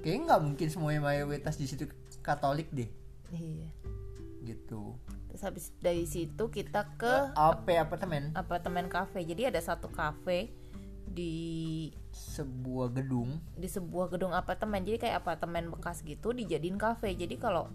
kayaknya 0.00 0.22
nggak 0.32 0.42
mungkin 0.46 0.68
semuanya 0.70 1.00
mayoritas 1.02 1.58
di 1.58 1.66
situ 1.66 1.90
Katolik 2.22 2.70
deh. 2.70 2.90
Iya. 3.34 3.70
Gitu. 4.46 4.94
Terus 5.30 5.42
habis 5.42 5.74
dari 5.82 6.06
situ 6.06 6.48
kita 6.48 6.96
ke 6.96 7.34
apa 7.34 7.82
apartemen? 7.82 8.32
apartemen 8.32 8.86
cafe 8.86 9.26
jadi 9.26 9.50
ada 9.52 9.60
satu 9.60 9.90
cafe 9.90 10.54
di 11.06 11.88
sebuah 12.10 12.92
gedung. 12.92 13.38
di 13.54 13.66
sebuah 13.66 14.10
gedung 14.10 14.30
apartemen. 14.30 14.82
Jadi 14.82 14.98
kayak 15.00 15.22
apartemen 15.22 15.70
bekas 15.70 16.02
gitu 16.02 16.30
dijadiin 16.30 16.76
cafe 16.76 17.14
jadi 17.14 17.36
kalau 17.36 17.70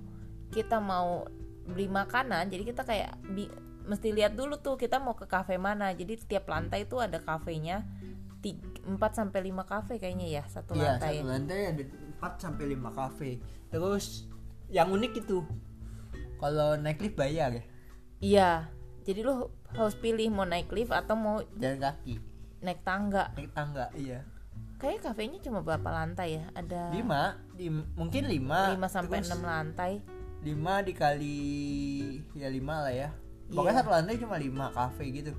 kita 0.51 0.77
mau 0.77 1.25
beli 1.61 1.87
makanan 1.87 2.49
jadi 2.49 2.63
kita 2.65 2.83
kayak 2.83 3.15
bi- 3.31 3.53
mesti 3.81 4.11
lihat 4.11 4.35
dulu 4.35 4.57
tuh 4.57 4.75
kita 4.75 4.99
mau 4.99 5.15
ke 5.15 5.25
cafe 5.25 5.57
mana. 5.57 5.89
Jadi 5.91 6.17
setiap 6.17 6.45
lantai 6.47 6.85
itu 6.85 6.97
ada 6.97 7.17
kafenya. 7.17 7.87
4 8.41 8.97
sampai 9.13 9.53
5 9.53 9.61
kafe 9.63 10.01
kayaknya 10.01 10.41
ya 10.41 10.43
satu 10.49 10.73
Iya, 10.73 10.97
lantai. 10.97 11.21
satu 11.21 11.25
lantai 11.29 11.59
ada 11.69 11.83
4 12.17 12.33
sampai 12.37 12.65
5 12.73 12.89
kafe. 12.89 13.31
Terus 13.69 14.25
yang 14.67 14.89
unik 14.89 15.13
itu 15.21 15.45
kalau 16.37 16.73
naik 16.73 16.97
lift 16.99 17.13
bayar 17.13 17.53
ya, 17.53 17.63
iya. 18.17 18.51
Jadi 19.01 19.21
lu 19.21 19.45
harus 19.71 19.93
pilih 19.93 20.25
mau 20.29 20.41
naik 20.41 20.73
lift 20.73 20.89
atau 20.89 21.13
mau 21.13 21.37
jalan 21.53 21.77
kaki, 21.79 22.17
naik 22.61 22.81
tangga 22.85 23.33
naik 23.33 23.51
tangga, 23.57 23.89
iya. 23.97 24.21
kayak 24.77 25.01
kafenya 25.01 25.41
cuma 25.41 25.65
berapa 25.65 25.89
lantai 25.89 26.37
ya 26.41 26.45
ada 26.53 26.93
5, 26.93 27.57
di, 27.57 27.67
mungkin 27.97 28.23
5. 28.29 28.77
5 28.77 28.85
sampai 28.89 29.17
6 29.25 29.41
lantai 29.41 29.91
5 30.41 30.87
dikali 30.87 31.37
ya 32.33 32.49
5 32.49 32.65
lah 32.65 32.93
ya. 32.93 33.09
Pokoknya 33.51 33.73
Iya. 33.75 33.79
satu 33.83 33.89
lantai 33.93 34.15
cuma 34.17 34.35
5 34.41 34.73
kafe 34.73 35.03
gitu. 35.13 35.31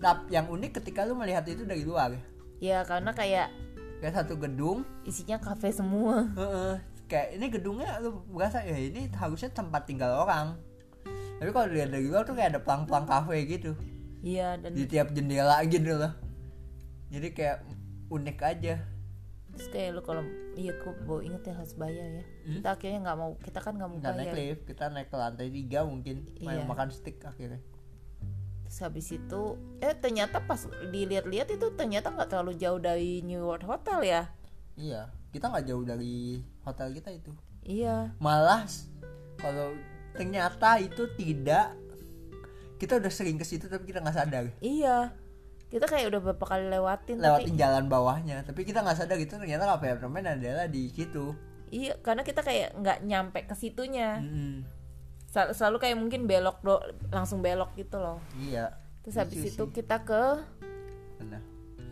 Nah, 0.00 0.24
yang 0.32 0.48
unik 0.48 0.80
ketika 0.80 1.04
lu 1.04 1.14
melihat 1.14 1.44
itu 1.46 1.62
dari 1.62 1.84
luar 1.84 2.16
ya. 2.58 2.82
karena 2.82 3.12
kayak 3.12 3.52
Kayak 4.00 4.24
satu 4.24 4.40
gedung, 4.40 4.80
isinya 5.04 5.36
kafe 5.36 5.68
semua 5.76 6.24
kayak 7.10 7.36
ini 7.36 7.46
gedungnya 7.50 7.98
lu 7.98 8.22
berasa 8.30 8.62
ya 8.62 8.78
ini 8.78 9.10
harusnya 9.12 9.50
tempat 9.50 9.84
tinggal 9.84 10.24
orang. 10.24 10.56
Tapi 11.36 11.50
kalau 11.50 11.66
dilihat 11.68 11.90
dari 11.90 12.06
luar 12.06 12.22
tuh 12.22 12.32
kayak 12.38 12.56
ada 12.56 12.60
pelang-pelang 12.62 13.04
kafe 13.04 13.44
gitu. 13.50 13.74
iya 14.20 14.54
dan 14.60 14.76
di 14.76 14.84
tiap 14.84 15.10
jendela 15.16 15.64
gitu 15.64 15.96
loh 15.96 16.12
jadi 17.10 17.28
kayak 17.30 17.58
unik 18.08 18.38
aja. 18.40 18.74
Terus 19.50 19.66
kayak 19.68 19.88
lu 19.92 20.00
kalau 20.00 20.22
iya 20.54 20.70
kok 20.72 20.94
bawa 21.02 21.20
inget 21.20 21.42
ya 21.44 21.54
harus 21.54 21.74
bayar 21.74 22.06
ya. 22.08 22.24
Hmm? 22.40 22.54
kita 22.56 22.68
akhirnya 22.70 22.98
nggak 23.02 23.18
mau 23.18 23.30
kita 23.36 23.58
kan 23.58 23.72
nggak 23.74 23.88
mau 23.88 23.96
nggak 23.98 24.14
naik 24.14 24.26
bayar. 24.26 24.38
lift 24.40 24.62
kita 24.64 24.84
naik 24.88 25.08
ke 25.08 25.16
lantai 25.16 25.48
tiga 25.48 25.80
mungkin 25.82 26.16
main 26.38 26.56
Iya. 26.56 26.64
makan 26.64 26.88
stick 26.88 27.18
akhirnya. 27.20 27.58
Terus 28.62 28.78
habis 28.80 29.06
itu 29.08 29.42
eh 29.78 29.90
ternyata 29.92 30.38
pas 30.40 30.62
dilihat-lihat 30.84 31.50
itu 31.50 31.66
ternyata 31.74 32.08
nggak 32.08 32.30
terlalu 32.30 32.54
jauh 32.54 32.78
dari 32.78 33.20
New 33.20 33.42
World 33.42 33.66
Hotel 33.66 33.98
ya? 34.02 34.22
Iya 34.74 35.10
kita 35.30 35.46
nggak 35.46 35.66
jauh 35.66 35.82
dari 35.82 36.38
hotel 36.60 36.88
kita 36.92 37.10
itu. 37.10 37.34
Iya. 37.60 38.14
Malah 38.18 38.64
s- 38.64 38.86
kalau 39.36 39.74
ternyata 40.12 40.78
itu 40.78 41.10
tidak 41.12 41.74
kita 42.76 42.96
udah 42.96 43.12
sering 43.12 43.34
ke 43.34 43.44
situ 43.44 43.66
tapi 43.66 43.82
kita 43.84 43.98
nggak 43.98 44.14
sadar. 44.16 44.44
Iya 44.60 45.10
kita 45.70 45.86
kayak 45.86 46.10
udah 46.10 46.20
beberapa 46.20 46.44
kali 46.50 46.66
lewatin 46.66 47.22
lewatin 47.22 47.54
tapi 47.54 47.60
jalan 47.62 47.84
bawahnya. 47.86 48.42
Tapi 48.42 48.60
kita 48.66 48.82
nggak 48.82 48.98
sadar 48.98 49.18
itu 49.22 49.38
ternyata 49.38 49.70
kafe 49.70 49.94
apartemen 49.94 50.26
adalah 50.26 50.66
di 50.66 50.90
situ. 50.90 51.32
Iya 51.70 51.94
karena 52.02 52.26
kita 52.26 52.42
kayak 52.42 52.74
nggak 52.74 52.98
nyampe 53.06 53.46
ke 53.46 53.54
situnya. 53.54 54.18
Sel- 55.30 55.54
selalu 55.54 55.78
kayak 55.78 55.96
mungkin 55.96 56.26
belok 56.26 56.58
do 56.66 56.82
langsung 57.14 57.38
belok 57.38 57.70
gitu 57.78 58.02
loh. 58.02 58.18
Iya 58.34 58.74
terus 59.00 59.16
habis 59.16 59.38
Lucu 59.40 59.48
itu 59.48 59.64
kita 59.80 60.04
ke 60.04 60.22
Benar. 61.22 61.40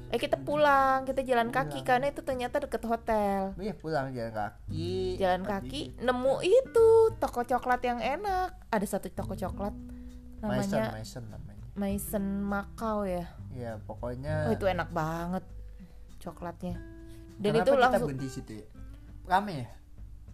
eh 0.08 0.16
kita 0.20 0.36
pulang 0.40 1.04
kita 1.08 1.20
jalan 1.24 1.48
kaki 1.48 1.80
karena 1.84 2.10
itu 2.12 2.20
ternyata 2.26 2.58
deket 2.58 2.82
hotel. 2.84 3.54
Iya 3.56 3.74
pulang 3.78 4.10
jalan 4.10 4.34
kaki 4.34 5.16
jalan 5.22 5.42
kaki 5.46 5.80
nemu 6.02 6.34
itu 6.42 6.88
toko 7.16 7.46
coklat 7.46 7.80
yang 7.86 8.02
enak. 8.02 8.58
Ada 8.74 8.98
satu 8.98 9.06
toko 9.14 9.38
coklat 9.38 9.72
Mason 10.42 10.78
namanya 10.78 10.84
Mason 10.98 11.24
namanya 11.30 11.47
Maison 11.78 12.42
Macau 12.42 13.06
ya 13.06 13.24
Iya 13.54 13.78
pokoknya 13.86 14.50
oh 14.50 14.52
itu 14.52 14.66
enak 14.66 14.90
banget 14.90 15.44
coklatnya 16.18 16.98
dan 17.38 17.54
Kenapa 17.54 17.62
itu 17.62 17.70
kita 17.70 17.82
langsung 17.86 18.08
berhenti 18.10 18.28
situ 18.28 18.52
ya? 18.58 18.66
Rame 19.28 19.52
ya? 19.54 19.68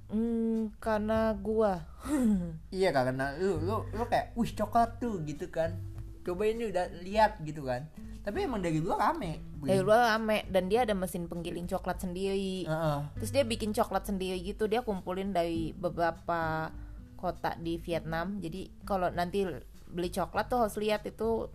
hmm, 0.09 0.61
karena 0.81 1.37
gua 1.37 1.85
Iya 2.81 2.91
karena 2.97 3.37
lu 3.37 3.61
lu 3.61 3.85
lu 3.93 4.05
kayak 4.09 4.33
wih 4.37 4.53
coklat 4.57 5.01
tuh 5.01 5.21
gitu 5.29 5.49
kan. 5.53 5.77
Coba 6.25 6.49
ini 6.49 6.73
udah 6.73 6.89
lihat 7.05 7.45
gitu 7.45 7.69
kan. 7.69 7.85
Tapi 8.25 8.49
emang 8.49 8.65
dari 8.65 8.81
luar 8.81 9.13
rame. 9.13 9.45
dari 9.65 9.81
luar 9.85 10.17
rame 10.17 10.49
dan 10.49 10.69
dia 10.69 10.85
ada 10.85 10.93
mesin 10.97 11.29
penggiling 11.29 11.65
coklat 11.65 11.97
sendiri 11.97 12.69
Heeh. 12.69 13.01
terus 13.17 13.33
dia 13.33 13.49
bikin 13.49 13.73
coklat 13.73 14.05
sendiri 14.05 14.37
gitu 14.45 14.69
dia 14.69 14.85
kumpulin 14.85 15.33
dari 15.33 15.73
beberapa 15.73 16.69
kota 17.17 17.57
di 17.57 17.81
Vietnam 17.81 18.45
jadi 18.45 18.69
kalau 18.85 19.09
nanti 19.09 19.49
beli 19.95 20.11
coklat 20.11 20.47
tuh 20.47 20.59
harus 20.61 20.77
lihat 20.77 21.03
itu 21.03 21.49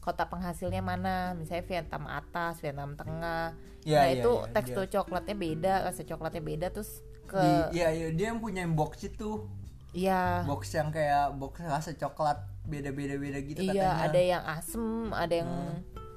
kota 0.00 0.24
penghasilnya 0.24 0.80
mana 0.80 1.32
misalnya 1.32 1.64
Vietnam 1.64 2.04
atas 2.06 2.58
Vietnam 2.58 2.92
tengah 2.94 3.52
Iya, 3.84 4.00
nah 4.00 4.06
iya, 4.06 4.16
itu 4.16 4.32
iya, 4.34 4.48
tekstur 4.50 4.84
coklatnya 4.86 5.36
beda 5.36 5.74
rasa 5.84 6.02
coklatnya 6.02 6.40
beda 6.40 6.66
terus 6.68 6.90
ke 7.26 7.36
Iya 7.70 7.88
iya 7.90 8.08
dia 8.10 8.32
yang 8.32 8.40
punya 8.40 8.64
box 8.66 9.04
itu. 9.04 9.44
iya 9.92 10.40
Box 10.42 10.72
yang 10.72 10.88
kayak 10.88 11.36
box 11.36 11.60
rasa 11.60 11.92
coklat 11.92 12.40
beda-beda 12.64 13.14
beda 13.14 13.38
gitu 13.38 13.60
iya 13.62 13.92
katanya. 13.92 13.92
ada 14.02 14.20
yang 14.24 14.42
asem 14.42 14.84
ada 15.12 15.34
yang 15.36 15.52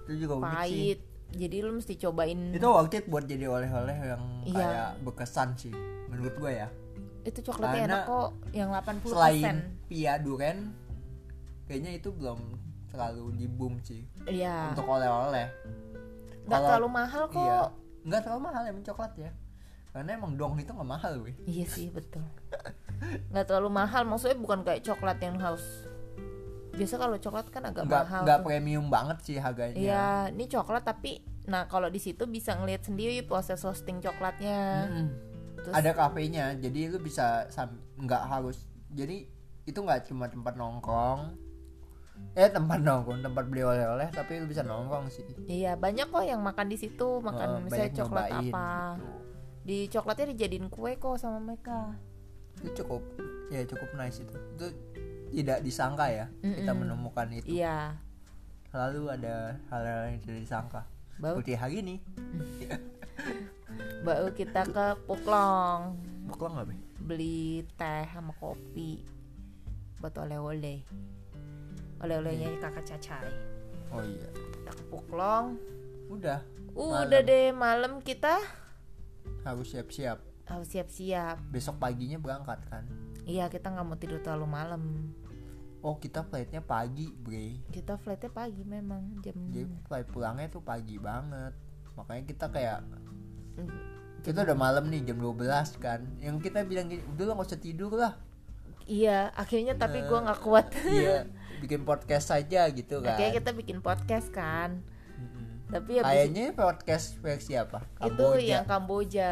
Itu 0.07 0.13
juga 0.17 0.33
pahit 0.41 1.03
jadi 1.29 1.59
lu 1.59 1.75
mesti 1.75 1.93
cobain 1.97 2.39
Itu 2.49 2.65
worth 2.65 2.95
it 2.95 3.05
buat 3.05 3.27
jadi 3.27 3.45
oleh-oleh 3.45 3.97
yang 4.01 4.23
Iya. 4.41 4.55
kayak 4.57 4.89
berkesan 5.03 5.59
sih 5.59 5.75
menurut 6.07 6.33
gua 6.35 6.51
ya. 6.57 6.67
itu 7.21 7.43
coklatnya 7.43 7.83
Karena 7.83 7.87
enak 7.93 8.01
kok 8.07 8.29
yang 8.51 8.69
80% 8.71 9.11
Selain 9.11 9.55
Pia 9.85 10.15
Duren 10.17 10.71
kayaknya 11.67 11.91
itu 11.93 12.09
belum 12.09 12.39
terlalu 12.87 13.35
di 13.35 13.45
boom 13.45 13.77
sih 13.79 14.01
iya 14.25 14.71
untuk 14.71 14.87
oleh-oleh. 14.87 15.47
nggak 16.43 16.59
terlalu 16.63 16.87
mahal 16.89 17.23
kok 17.27 17.37
Iya. 17.37 17.59
Nggak 18.01 18.21
terlalu 18.23 18.41
mahal 18.41 18.63
emang 18.65 18.83
coklat 18.83 19.13
ya. 19.19 19.31
Karena 19.91 20.09
emang 20.15 20.31
dong 20.33 20.55
itu 20.55 20.71
nggak 20.71 20.87
mahal 20.87 21.13
weh. 21.19 21.35
Iya 21.43 21.67
sih 21.67 21.91
betul. 21.97 22.23
Nggak 23.27 23.45
terlalu 23.45 23.67
mahal, 23.69 24.07
maksudnya 24.07 24.39
bukan 24.39 24.63
kayak 24.63 24.79
coklat 24.81 25.19
yang 25.19 25.35
harus. 25.37 25.63
Biasa 26.71 26.95
kalau 26.95 27.17
coklat 27.17 27.45
kan 27.49 27.63
agak 27.65 27.83
Nggak 27.83 28.03
mahal. 28.05 28.21
nggak 28.23 28.39
premium 28.41 28.87
banget 28.87 29.17
sih 29.23 29.35
harganya. 29.35 29.75
Iya, 29.75 30.07
ini 30.31 30.45
coklat 30.45 30.85
tapi, 30.85 31.19
nah 31.45 31.65
kalau 31.65 31.89
di 31.89 31.97
situ 31.97 32.23
bisa 32.25 32.53
ngelihat 32.53 32.85
sendiri 32.85 33.19
proses 33.21 33.59
roasting 33.59 33.99
coklatnya. 33.99 34.87
Mm-mm. 34.87 35.07
Terus, 35.59 35.73
Ada 35.73 35.91
kafenya, 35.91 36.55
jadi 36.55 36.87
lu 36.87 37.01
bisa 37.01 37.49
nggak 37.97 38.23
harus. 38.23 38.63
Jadi 38.87 39.27
itu 39.65 39.75
nggak 39.75 40.07
cuma 40.07 40.29
tempat 40.29 40.55
nongkrong, 40.55 41.35
eh 42.33 42.47
tempat 42.47 42.79
nongkrong 42.79 43.19
tempat 43.19 43.43
beli 43.45 43.61
oleh-oleh 43.61 44.07
tapi 44.09 44.37
lu 44.37 44.45
bisa 44.45 44.61
nongkrong 44.61 45.09
sih. 45.09 45.23
Iya 45.43 45.73
banyak 45.73 46.07
kok 46.07 46.21
yang 46.21 46.39
makan 46.39 46.67
di 46.67 46.75
situ 46.75 47.17
makan 47.19 47.47
Eh, 47.49 47.59
misalnya 47.63 47.91
coklat 47.95 48.25
apa. 48.29 48.39
gitu. 48.39 49.07
di 49.67 49.77
coklatnya 49.87 50.25
dijadiin 50.31 50.67
kue 50.69 50.95
kok 50.95 51.17
sama 51.17 51.41
mereka. 51.41 51.91
Itu 52.57 52.69
cukup 52.77 53.01
ya 53.49 53.59
cukup 53.65 53.89
nice 53.95 54.21
itu. 54.21 54.35
Itu 54.53 54.65
tidak 55.27 55.59
disangka 55.59 56.05
ya 56.07 56.25
kita 56.39 56.67
Mm-mm. 56.67 56.79
menemukan 56.85 57.27
itu. 57.31 57.47
Iya. 57.51 57.97
Selalu 58.69 59.01
ada 59.09 59.57
hal-hal 59.67 60.07
yang 60.07 60.17
tidak 60.21 60.39
disangka. 60.39 60.81
Baru 61.17 61.39
seperti 61.39 61.53
hari 61.53 61.75
ini. 61.81 61.95
Baru 64.05 64.31
kita 64.31 64.63
ke 64.63 64.85
Puklong 65.03 65.97
Buklong 66.27 66.53
nggak 66.55 66.67
be 66.69 66.75
beli 66.97 67.63
teh 67.73 68.05
sama 68.09 68.33
kopi 68.35 68.99
buat 69.97 70.13
oleh-oleh 70.13 70.85
oleh-olehnya 72.01 72.57
kakak 72.61 72.85
cacai. 72.85 73.31
Oh 73.89 74.03
iya. 74.03 74.29
Ke 74.67 74.83
Puklong 74.91 75.57
udah 76.07 76.39
udah 76.77 77.21
deh 77.23 77.51
malam 77.51 77.99
kita. 78.03 78.37
Harus 79.43 79.73
siap-siap. 79.73 80.21
Harus 80.47 80.67
siap-siap. 80.71 81.41
Besok 81.51 81.81
paginya 81.81 82.21
berangkat 82.21 82.61
kan? 82.69 82.87
Iya 83.27 83.51
kita 83.51 83.73
nggak 83.73 83.85
mau 83.85 83.97
tidur 83.99 84.23
terlalu 84.23 84.47
malam. 84.47 84.83
Oh 85.83 85.97
kita 85.99 86.23
flightnya 86.23 86.63
pagi 86.63 87.11
bre. 87.11 87.59
Kita 87.71 87.99
flightnya 87.99 88.31
pagi 88.31 88.63
memang 88.63 89.19
jam 89.23 89.35
jadi 89.51 89.67
flight 89.87 90.07
pulangnya 90.11 90.47
tuh 90.51 90.63
pagi 90.63 90.95
banget. 90.99 91.53
Makanya 91.95 92.23
kita 92.27 92.47
kayak 92.51 92.79
Mm, 93.57 93.73
kita 94.21 94.45
udah 94.45 94.53
malam 94.53 94.85
nih 94.93 95.01
jam 95.01 95.17
12 95.17 95.81
kan. 95.81 96.05
Yang 96.21 96.45
kita 96.45 96.61
bilang 96.61 96.93
gini 96.93 97.01
udah 97.09 97.25
lah 97.25 97.33
nggak 97.33 97.49
usah 97.49 97.57
tidur 97.57 97.89
lah 97.97 98.13
iya 98.87 99.29
akhirnya 99.35 99.75
tapi 99.75 100.01
gua 100.07 100.23
nggak 100.23 100.41
kuat. 100.41 100.65
Iya 100.87 101.27
bikin 101.61 101.83
podcast 101.83 102.31
saja 102.31 102.69
gitu 102.69 103.01
kan. 103.01 103.17
akhirnya 103.17 103.33
kita 103.41 103.51
bikin 103.53 103.79
podcast 103.81 104.29
kan. 104.31 104.81
Mm-mm. 105.17 105.67
tapi 105.73 105.97
habis 105.97 106.05
kayaknya 106.07 106.45
podcast 106.53 107.17
versi 107.19 107.57
apa? 107.57 107.83
Itu 108.01 108.15
Kamboja. 108.15 108.45
yang 108.45 108.65
Kamboja. 108.65 109.31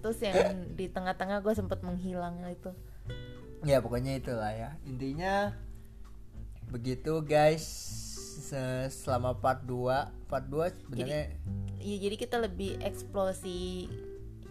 Terus 0.00 0.18
yang 0.22 0.74
di 0.74 0.86
tengah-tengah 0.88 1.40
gue 1.40 1.54
sempet 1.54 1.80
menghilang 1.84 2.40
itu. 2.48 2.72
Ya 3.64 3.80
pokoknya 3.80 4.16
itulah 4.16 4.52
ya. 4.52 4.76
Intinya 4.84 5.52
begitu 6.68 7.22
guys. 7.22 7.64
Se- 8.36 8.92
selama 8.92 9.32
part 9.40 9.64
2 9.64 10.28
part 10.28 10.44
2 10.44 10.68
sebenarnya 10.84 11.32
Iya 11.80 11.96
jadi 12.04 12.16
kita 12.20 12.36
lebih 12.36 12.76
eksplorasi 12.84 13.88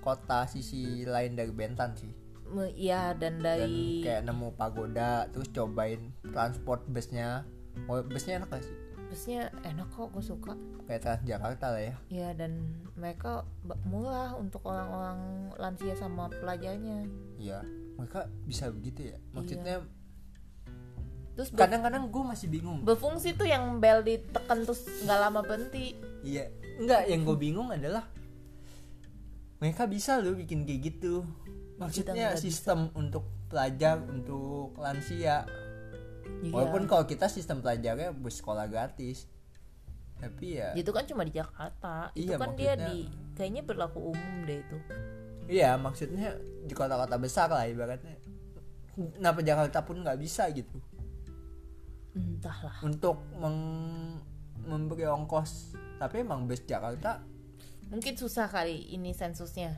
kota 0.01 0.49
sisi 0.49 1.05
lain 1.05 1.37
dari 1.37 1.53
Bentan 1.53 1.93
sih 1.93 2.09
me- 2.49 2.75
ya 2.77 3.17
dan 3.17 3.41
dan 3.41 3.61
dari 3.61 4.05
kayak 4.05 4.25
nemu 4.29 4.53
pagoda 4.53 5.25
terus 5.33 5.49
cobain 5.49 6.13
transport 6.29 6.85
busnya 6.89 7.43
oh 7.89 8.01
busnya 8.05 8.41
enak 8.41 8.49
gak 8.53 8.63
sih? 8.63 8.77
Busnya 9.05 9.53
enak 9.61 9.87
kok 9.93 10.09
gue 10.11 10.23
suka. 10.25 10.53
Kayak 10.89 11.01
Transjakarta 11.05 11.67
lah 11.73 11.81
ya. 11.81 11.95
Ya 12.09 12.29
dan 12.33 12.81
mereka 12.97 13.45
murah 13.85 14.33
untuk 14.37 14.65
orang-orang 14.65 15.51
lansia 15.61 15.93
sama 15.97 16.29
pelajarnya. 16.29 17.05
Iya 17.37 17.61
mereka 17.95 18.27
bisa 18.43 18.69
begitu 18.73 19.13
ya. 19.13 19.17
Maksudnya 19.31 19.85
terus 21.35 21.51
be- 21.51 21.59
kadang-kadang 21.59 22.07
gue 22.09 22.23
masih 22.23 22.47
bingung. 22.47 22.81
Berfungsi 22.81 23.35
tuh 23.35 23.45
yang 23.47 23.77
bel 23.83 24.01
ditekan 24.01 24.63
terus 24.63 24.83
nggak 25.03 25.19
lama 25.19 25.41
berhenti. 25.43 25.95
Iya 26.25 26.49
enggak 26.81 27.01
yang 27.07 27.21
gue 27.23 27.37
bingung 27.37 27.69
adalah 27.71 28.07
mereka 29.63 29.87
bisa 29.87 30.19
loh 30.19 30.35
bikin 30.35 30.67
kayak 30.67 30.93
gitu 30.93 31.23
maksudnya 31.77 32.35
sistem 32.35 32.89
untuk 32.93 33.25
pelajar 33.47 33.99
untuk 34.01 34.75
lansia. 34.77 35.45
Iya. 36.25 36.51
walaupun 36.51 36.89
kalau 36.89 37.05
kita 37.05 37.29
sistem 37.29 37.61
pelajarnya 37.61 38.09
bus 38.11 38.41
sekolah 38.41 38.65
gratis. 38.65 39.29
Tapi 40.15 40.57
ya 40.57 40.73
itu 40.73 40.89
kan 40.89 41.05
cuma 41.05 41.21
di 41.21 41.31
Jakarta. 41.31 42.09
Itu 42.13 42.33
Iya, 42.33 42.37
kan 42.41 42.55
dia 42.55 42.73
maksudnya- 42.73 42.87
di 42.87 42.95
kayaknya 43.33 43.61
berlaku 43.61 43.99
umum 44.09 44.33
deh 44.43 44.57
itu. 44.57 44.77
Iya 45.45 45.77
maksudnya 45.77 46.33
di 46.65 46.73
kota-kota 46.73 47.15
besar 47.17 47.47
lah 47.47 47.65
ibaratnya. 47.65 48.17
Kenapa 48.95 49.43
Jakarta 49.43 49.85
pun 49.85 50.01
nggak 50.01 50.17
bisa 50.17 50.49
gitu? 50.49 50.81
Entahlah. 52.15 52.79
Untuk 52.81 53.19
meng- 53.35 54.23
memberi 54.65 55.05
ongkos. 55.05 55.75
Tapi 55.99 56.25
emang 56.25 56.49
bus 56.49 56.63
Jakarta 56.65 57.21
mungkin 57.85 58.17
susah 58.17 58.49
kali 58.49 58.97
ini 58.97 59.13
sensusnya 59.13 59.77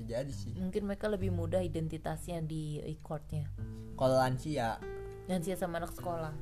bisa 0.00 0.24
jadi 0.24 0.32
sih. 0.32 0.52
Mungkin 0.56 0.88
mereka 0.88 1.12
lebih 1.12 1.28
mudah 1.28 1.60
identitasnya 1.60 2.40
di 2.40 2.80
recordnya. 2.80 3.44
Kalau 4.00 4.16
lansia. 4.16 4.80
Lansia 5.28 5.54
sama 5.60 5.76
anak 5.76 5.92
sekolah. 5.92 6.32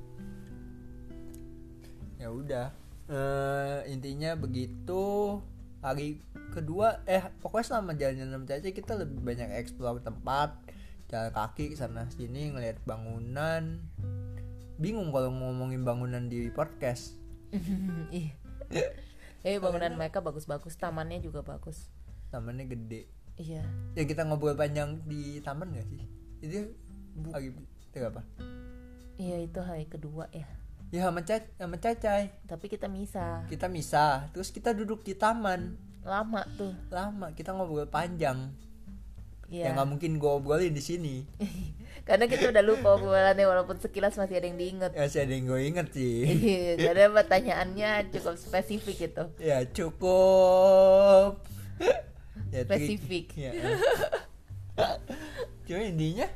Ya 2.23 2.31
udah. 2.31 2.71
Eh, 3.11 3.91
intinya 3.91 4.39
begitu. 4.39 5.39
Hari 5.83 6.23
kedua 6.55 7.07
eh 7.07 7.23
pokoknya 7.39 7.67
selama 7.71 7.95
jalan 7.95 8.31
sama 8.35 8.47
Caca 8.47 8.71
kita 8.75 8.93
lebih 8.99 9.23
banyak 9.23 9.63
explore 9.63 10.03
tempat 10.03 10.59
jalan 11.07 11.31
kaki 11.31 11.79
sana 11.79 12.07
sini 12.11 12.55
ngelihat 12.55 12.83
bangunan. 12.83 13.83
Bingung 14.79 15.11
kalau 15.11 15.35
ngomongin 15.35 15.83
bangunan 15.83 16.31
di 16.31 16.51
podcast. 16.55 17.19
Eh 19.47 19.63
bangunan 19.63 19.95
mereka 19.95 20.19
bagus-bagus 20.19 20.75
tamannya 20.77 21.23
juga 21.23 21.47
bagus. 21.47 21.89
Tamannya 22.35 22.67
gede 22.69 23.18
iya. 23.39 23.63
Ya 23.95 24.03
kita 24.05 24.27
ngobrol 24.27 24.59
panjang 24.59 25.01
di 25.07 25.39
taman 25.41 25.73
gak 25.73 25.87
sih? 25.89 26.03
Itu 26.43 26.75
hari 27.33 27.55
itu 27.55 27.99
apa? 28.05 28.23
Iya 29.19 29.37
itu 29.43 29.59
hari 29.63 29.87
kedua 29.87 30.31
ya. 30.31 30.47
Ya 30.89 31.07
sama 31.09 31.21
Caca 31.23 31.49
sama 31.59 31.77
Cacai 31.77 32.33
tapi 32.49 32.67
kita 32.73 32.89
misah 32.89 33.45
kita 33.53 33.69
misah 33.69 34.27
terus 34.33 34.51
kita 34.51 34.75
duduk 34.75 35.03
di 35.07 35.15
taman. 35.15 35.75
Lama 36.07 36.43
tuh. 36.55 36.75
Lama. 36.89 37.35
Kita 37.35 37.55
ngobrol 37.55 37.91
panjang. 37.91 38.55
Iya. 39.49 39.73
Ya 39.73 39.77
nggak 39.77 39.89
mungkin 39.89 40.21
gue 40.21 40.31
obrolin 40.31 40.77
di 40.77 40.85
sini. 40.85 41.25
Karena 42.09 42.25
kita 42.25 42.49
udah 42.49 42.65
lupa 42.65 42.97
obrolannya 42.97 43.45
walaupun 43.45 43.77
sekilas 43.81 44.17
masih 44.17 44.41
ada 44.41 44.49
yang 44.49 44.57
diinget 44.57 44.97
ya 44.97 45.05
masih 45.05 45.21
ada 45.29 45.33
yang 45.33 45.45
gue 45.45 45.61
inget 45.61 45.87
sih. 45.93 46.17
Iya, 46.49 46.73
karena 46.81 47.13
pertanyaannya 47.13 47.91
cukup 48.17 48.35
spesifik 48.41 49.13
itu 49.13 49.25
ya 49.37 49.61
cukup 49.69 51.45
ya, 52.53 52.63
Spesifik. 52.65 53.27
ya. 53.37 53.53
cuma 55.67 55.83
intinya 55.85 56.27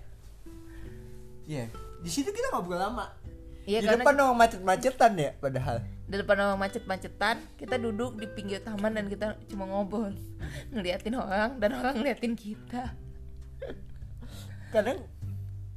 ya 1.46 1.64
di 2.02 2.10
situ 2.10 2.34
kita 2.34 2.50
ngobrol 2.52 2.78
lama. 2.78 3.06
Iya 3.62 3.78
di 3.78 3.88
depan 3.94 4.18
orang 4.18 4.34
macet-macetan 4.34 5.12
ya 5.14 5.30
padahal. 5.38 5.86
Di 6.10 6.18
depan 6.18 6.36
orang 6.42 6.58
macet-macetan 6.58 7.38
kita 7.54 7.78
duduk 7.78 8.18
di 8.18 8.26
pinggir 8.26 8.58
taman 8.58 8.98
dan 8.98 9.06
kita 9.06 9.38
cuma 9.46 9.70
ngobrol. 9.70 10.10
Ngeliatin 10.74 11.14
orang 11.14 11.62
dan 11.62 11.70
orang 11.78 11.94
ngeliatin 12.02 12.34
kita. 12.34 12.90
Kadang 14.74 14.98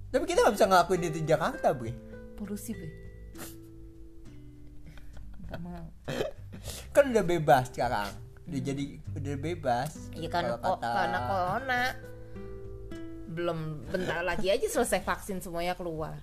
tapi 0.09 0.23
kita 0.25 0.41
nggak 0.41 0.55
bisa 0.57 0.65
ngelakuin 0.65 1.01
itu 1.05 1.19
di 1.21 1.27
Jakarta 1.29 1.77
bre. 1.77 1.93
Polusi 2.33 2.73
be 2.73 2.89
nggak 5.45 5.61
mau. 5.61 5.85
Kan 6.97 7.13
udah 7.13 7.21
bebas 7.21 7.69
sekarang 7.69 8.24
udah 8.45 8.61
jadi 8.61 8.85
udah 9.17 9.35
bebas 9.41 9.91
ya 10.13 10.29
karena 10.29 10.61
Kalau 10.61 10.77
kok 10.77 10.79
karena 10.81 11.19
corona. 11.25 11.81
Belum 13.35 13.83
bentar 13.91 14.23
lagi 14.23 14.47
aja 14.47 14.63
selesai 14.63 15.03
vaksin 15.03 15.43
semuanya 15.43 15.75
keluar. 15.75 16.15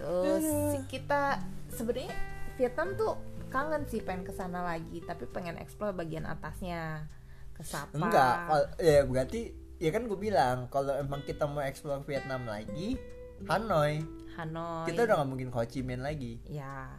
Terus 0.00 0.80
kita 0.88 1.44
sebenarnya 1.68 2.16
Vietnam 2.56 2.96
tuh 2.96 3.20
kangen 3.52 3.84
sih 3.84 4.00
pengen 4.00 4.24
ke 4.24 4.32
sana 4.32 4.64
lagi 4.64 5.02
tapi 5.04 5.28
pengen 5.28 5.60
explore 5.60 5.92
bagian 5.92 6.24
atasnya 6.24 7.04
ke 7.52 7.60
Sapa. 7.60 7.92
Enggak 7.92 8.48
ya 8.80 9.04
berarti 9.04 9.52
ya 9.76 9.92
kan 9.92 10.08
gue 10.08 10.16
bilang 10.16 10.72
kalau 10.72 10.96
emang 10.96 11.20
kita 11.26 11.44
mau 11.44 11.60
explore 11.60 12.00
Vietnam 12.08 12.48
lagi 12.48 12.96
Hanoi. 13.44 14.00
Hanoi. 14.40 14.88
Kita 14.88 15.04
udah 15.04 15.14
nggak 15.20 15.28
mungkin 15.28 15.48
Ho 15.52 15.60
Chi 15.68 15.84
Minh 15.84 16.00
lagi. 16.00 16.40
Ya 16.48 16.96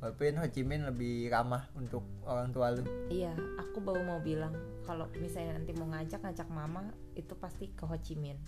walaupun 0.00 0.36
Ho 0.40 0.46
Chi 0.52 0.62
Minh 0.62 0.84
lebih 0.84 1.32
ramah 1.32 1.68
untuk 1.76 2.04
orang 2.28 2.52
tua 2.52 2.72
lu. 2.76 2.84
Iya 3.08 3.32
aku 3.56 3.80
baru 3.80 4.04
mau 4.04 4.20
bilang 4.20 4.52
kalau 4.84 5.08
misalnya 5.16 5.56
nanti 5.56 5.72
mau 5.72 5.88
ngajak 5.88 6.20
ngajak 6.20 6.48
mama 6.52 6.92
itu 7.16 7.32
pasti 7.36 7.72
ke 7.72 7.84
Ho 7.88 7.96
Chi 7.96 8.14
Minh. 8.18 8.38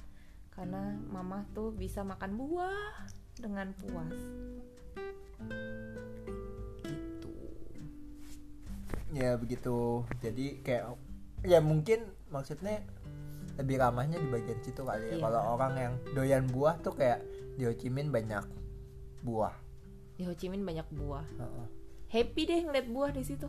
Karena 0.52 0.92
mama 1.08 1.46
tuh 1.54 1.72
bisa 1.72 2.02
makan 2.02 2.36
buah 2.36 3.08
dengan 3.38 3.72
puas. 3.78 4.18
Gitu. 6.84 7.30
Ya 9.14 9.38
begitu. 9.38 10.04
Jadi 10.20 10.60
kayak 10.60 10.98
ya 11.46 11.62
mungkin 11.62 12.10
maksudnya 12.28 12.84
lebih 13.58 13.80
ramahnya 13.80 14.20
di 14.20 14.28
bagian 14.28 14.60
situ 14.60 14.84
kali 14.84 15.14
ya. 15.14 15.18
Iya. 15.18 15.22
kalau 15.24 15.40
orang 15.56 15.74
yang 15.78 15.94
doyan 16.12 16.44
buah 16.46 16.78
tuh 16.84 16.92
kayak 16.94 17.24
di 17.56 17.64
Ho 17.64 17.72
Chi 17.72 17.88
Minh 17.88 18.12
banyak 18.12 18.44
buah 19.24 19.67
di 20.18 20.26
Ho 20.26 20.34
Chi 20.34 20.50
Minh 20.50 20.66
banyak 20.66 20.90
buah. 20.90 21.22
Heeh. 21.38 21.66
happy 22.08 22.42
deh 22.50 22.60
ngeliat 22.66 22.90
buah 22.90 23.10
di 23.14 23.22
situ. 23.22 23.46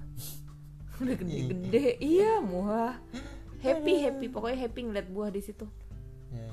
Udah 1.02 1.16
gede-gede. 1.18 1.98
Iya 1.98 2.46
buah. 2.46 2.94
Happy 3.66 4.06
happy. 4.06 4.30
Pokoknya 4.30 4.70
happy 4.70 4.80
ngeliat 4.86 5.08
buah 5.10 5.34
di 5.34 5.42
situ. 5.42 5.66
Ya. 6.30 6.48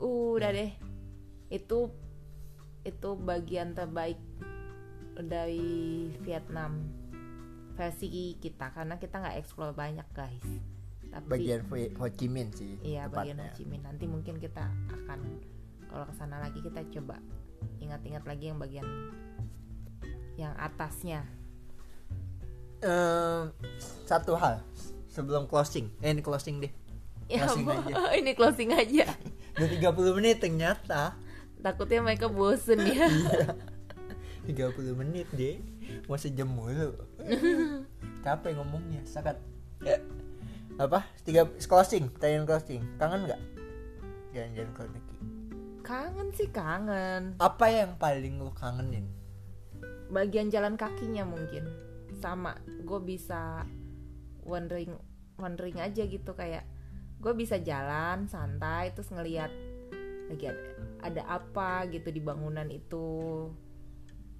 udah 0.00 0.48
deh. 0.56 0.72
Itu 1.52 1.92
itu 2.88 3.10
bagian 3.20 3.76
terbaik 3.76 4.16
dari 5.20 6.08
Vietnam 6.24 6.88
versi 7.76 8.32
kita. 8.40 8.72
Karena 8.72 8.96
kita 8.96 9.20
nggak 9.20 9.36
explore 9.36 9.76
banyak 9.76 10.08
guys. 10.16 10.46
Tapi 11.10 11.26
bagian 11.28 11.66
Ho 11.68 12.06
Chi 12.08 12.30
Minh 12.30 12.54
sih 12.54 12.78
iya 12.86 13.10
bagian 13.10 13.36
Ho 13.36 13.44
tepatnya. 13.44 13.58
Chi 13.58 13.64
Minh. 13.68 13.82
Nanti 13.84 14.04
mungkin 14.08 14.40
kita 14.40 14.64
akan 14.88 15.20
kalau 15.90 16.06
ke 16.06 16.14
sana 16.14 16.38
lagi 16.38 16.62
kita 16.62 16.86
coba 16.86 17.18
ingat-ingat 17.80 18.24
lagi 18.26 18.44
yang 18.52 18.58
bagian 18.58 18.86
yang 20.38 20.54
atasnya. 20.56 21.26
Ehm, 22.80 23.52
satu 24.08 24.38
hal 24.40 24.64
sebelum 25.10 25.44
closing. 25.44 25.92
Eh 26.00 26.16
ini 26.16 26.24
closing 26.24 26.64
deh. 26.64 26.72
Ya 27.28 27.44
Closing 27.44 27.66
ampun, 27.68 27.92
aja. 27.92 27.94
ini 28.20 28.32
closing 28.32 28.70
aja. 28.72 29.06
Udah 29.60 29.68
30 29.92 30.16
menit 30.16 30.36
ternyata. 30.40 31.14
Takutnya 31.60 32.00
mereka 32.00 32.32
bosen 32.32 32.80
ya. 32.88 33.06
30 34.48 34.72
menit 34.96 35.28
deh 35.36 35.60
mau 36.08 36.16
sejam 36.16 36.48
mulu. 36.48 36.96
Capek 38.24 38.56
ngomongnya 38.56 39.04
sangat. 39.04 39.36
Apa? 40.80 41.04
Tiga 41.22 41.44
closing 41.68 42.08
tanya 42.16 42.48
closing. 42.48 42.80
Kangen 42.96 43.28
nggak? 43.28 43.40
Luar 44.30 44.88
negeri 44.88 45.39
kangen 45.90 46.28
sih 46.30 46.46
kangen. 46.54 47.34
Apa 47.42 47.66
yang 47.66 47.98
paling 47.98 48.38
lu 48.38 48.54
kangenin? 48.54 49.10
Bagian 50.06 50.46
jalan 50.46 50.78
kakinya 50.78 51.26
mungkin. 51.26 51.66
Sama 52.22 52.54
gue 52.62 53.00
bisa 53.02 53.66
wandering 54.46 54.94
wandering 55.34 55.82
aja 55.82 56.06
gitu 56.06 56.30
kayak 56.38 56.62
gue 57.18 57.34
bisa 57.34 57.58
jalan 57.58 58.30
santai 58.30 58.94
terus 58.94 59.10
ngelihat 59.10 59.50
lagi 60.30 60.46
ada, 60.46 60.62
ada 61.02 61.22
apa 61.26 61.90
gitu 61.90 62.14
di 62.14 62.22
bangunan 62.22 62.70
itu. 62.70 63.50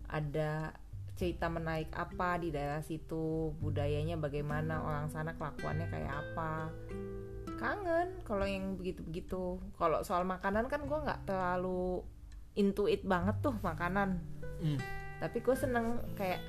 Ada 0.06 0.70
cerita 1.18 1.50
menarik 1.50 1.90
apa 1.98 2.38
di 2.38 2.54
daerah 2.54 2.80
situ 2.80 3.58
budayanya 3.58 4.22
bagaimana 4.22 4.86
orang 4.86 5.10
sana 5.10 5.34
kelakuannya 5.34 5.90
kayak 5.90 6.14
apa 6.14 6.70
kangen 7.60 8.08
kalau 8.24 8.48
yang 8.48 8.80
begitu-begitu. 8.80 9.60
Kalau 9.76 10.00
soal 10.00 10.24
makanan 10.24 10.66
kan 10.72 10.88
gue 10.88 10.98
nggak 11.04 11.28
terlalu 11.28 12.00
intuit 12.56 13.04
banget 13.04 13.36
tuh 13.44 13.54
makanan. 13.60 14.16
Hmm. 14.60 14.76
tapi 15.20 15.40
gue 15.40 15.56
seneng 15.56 16.00
kayak 16.16 16.40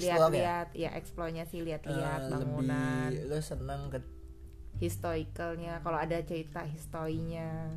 ya? 0.00 0.16
lihat-lihat 0.16 0.68
ya 0.72 0.90
eksplornya 0.96 1.44
sih 1.44 1.60
lihat-lihat 1.60 2.28
bangunan. 2.28 3.12
lebih 3.12 3.28
lu 3.28 3.40
seneng 3.40 3.92
ke 3.92 4.00
historicalnya 4.80 5.84
kalau 5.84 6.00
ada 6.00 6.16
cerita 6.24 6.64
historinya. 6.64 7.68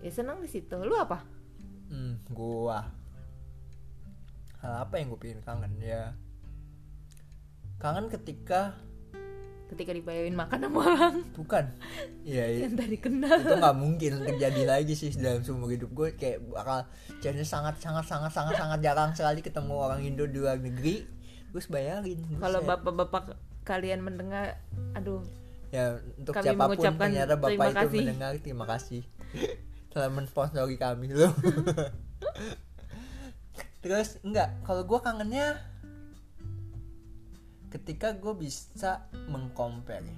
Ya 0.00 0.10
seneng 0.10 0.40
di 0.40 0.48
situ. 0.48 0.74
Lu 0.80 0.96
apa? 0.98 1.22
Hmm, 1.92 2.18
gua. 2.32 2.88
Hal 4.64 4.88
apa 4.88 4.98
yang 4.98 5.12
gue 5.14 5.20
pengen 5.20 5.42
kangen 5.44 5.74
ya? 5.78 6.16
Kangen 7.78 8.10
ketika 8.10 8.78
ketika 9.72 9.96
dibayarin 9.96 10.36
makan 10.36 10.68
sama 10.68 10.78
orang. 10.84 11.14
Bukan. 11.32 11.64
Iya 12.28 12.44
iya. 12.44 12.60
yang 12.68 12.76
tadi 12.76 12.96
kenal. 13.00 13.40
Itu 13.40 13.56
nggak 13.56 13.76
mungkin 13.80 14.12
terjadi 14.28 14.62
lagi 14.68 14.92
sih 14.92 15.16
dalam 15.16 15.40
seumur 15.40 15.72
hidup 15.72 15.88
gue. 15.96 16.12
Kayak 16.20 16.44
bakal 16.52 16.84
jadi 17.24 17.40
sangat 17.40 17.80
sangat 17.80 18.04
sangat 18.04 18.36
sangat 18.36 18.54
sangat 18.60 18.78
jarang 18.84 19.16
sekali 19.16 19.40
ketemu 19.40 19.72
orang 19.72 20.04
Indo 20.04 20.28
di 20.28 20.36
luar 20.36 20.60
negeri. 20.60 21.08
Terus 21.52 21.66
bayarin 21.72 22.20
kalau 22.36 22.60
bapak-bapak 22.60 23.40
kalian 23.64 24.04
mendengar 24.04 24.60
aduh. 24.92 25.24
Ya 25.72 26.04
untuk 26.20 26.36
Kami 26.36 26.52
siapa 26.52 26.68
pun 26.68 26.76
ternyata 26.76 27.34
bapak 27.40 27.72
itu 27.72 27.76
kasih. 27.80 28.00
mendengar 28.04 28.32
terima 28.44 28.64
kasih. 28.68 29.00
Telah 29.88 30.12
mensponsori 30.12 30.76
kami 30.76 31.16
loh. 31.16 31.32
Terus 33.82 34.20
enggak. 34.22 34.52
Kalau 34.62 34.84
gue 34.84 35.00
kangennya 35.00 35.71
ketika 37.72 38.12
gue 38.12 38.34
bisa 38.36 39.08
mengcompare. 39.32 40.12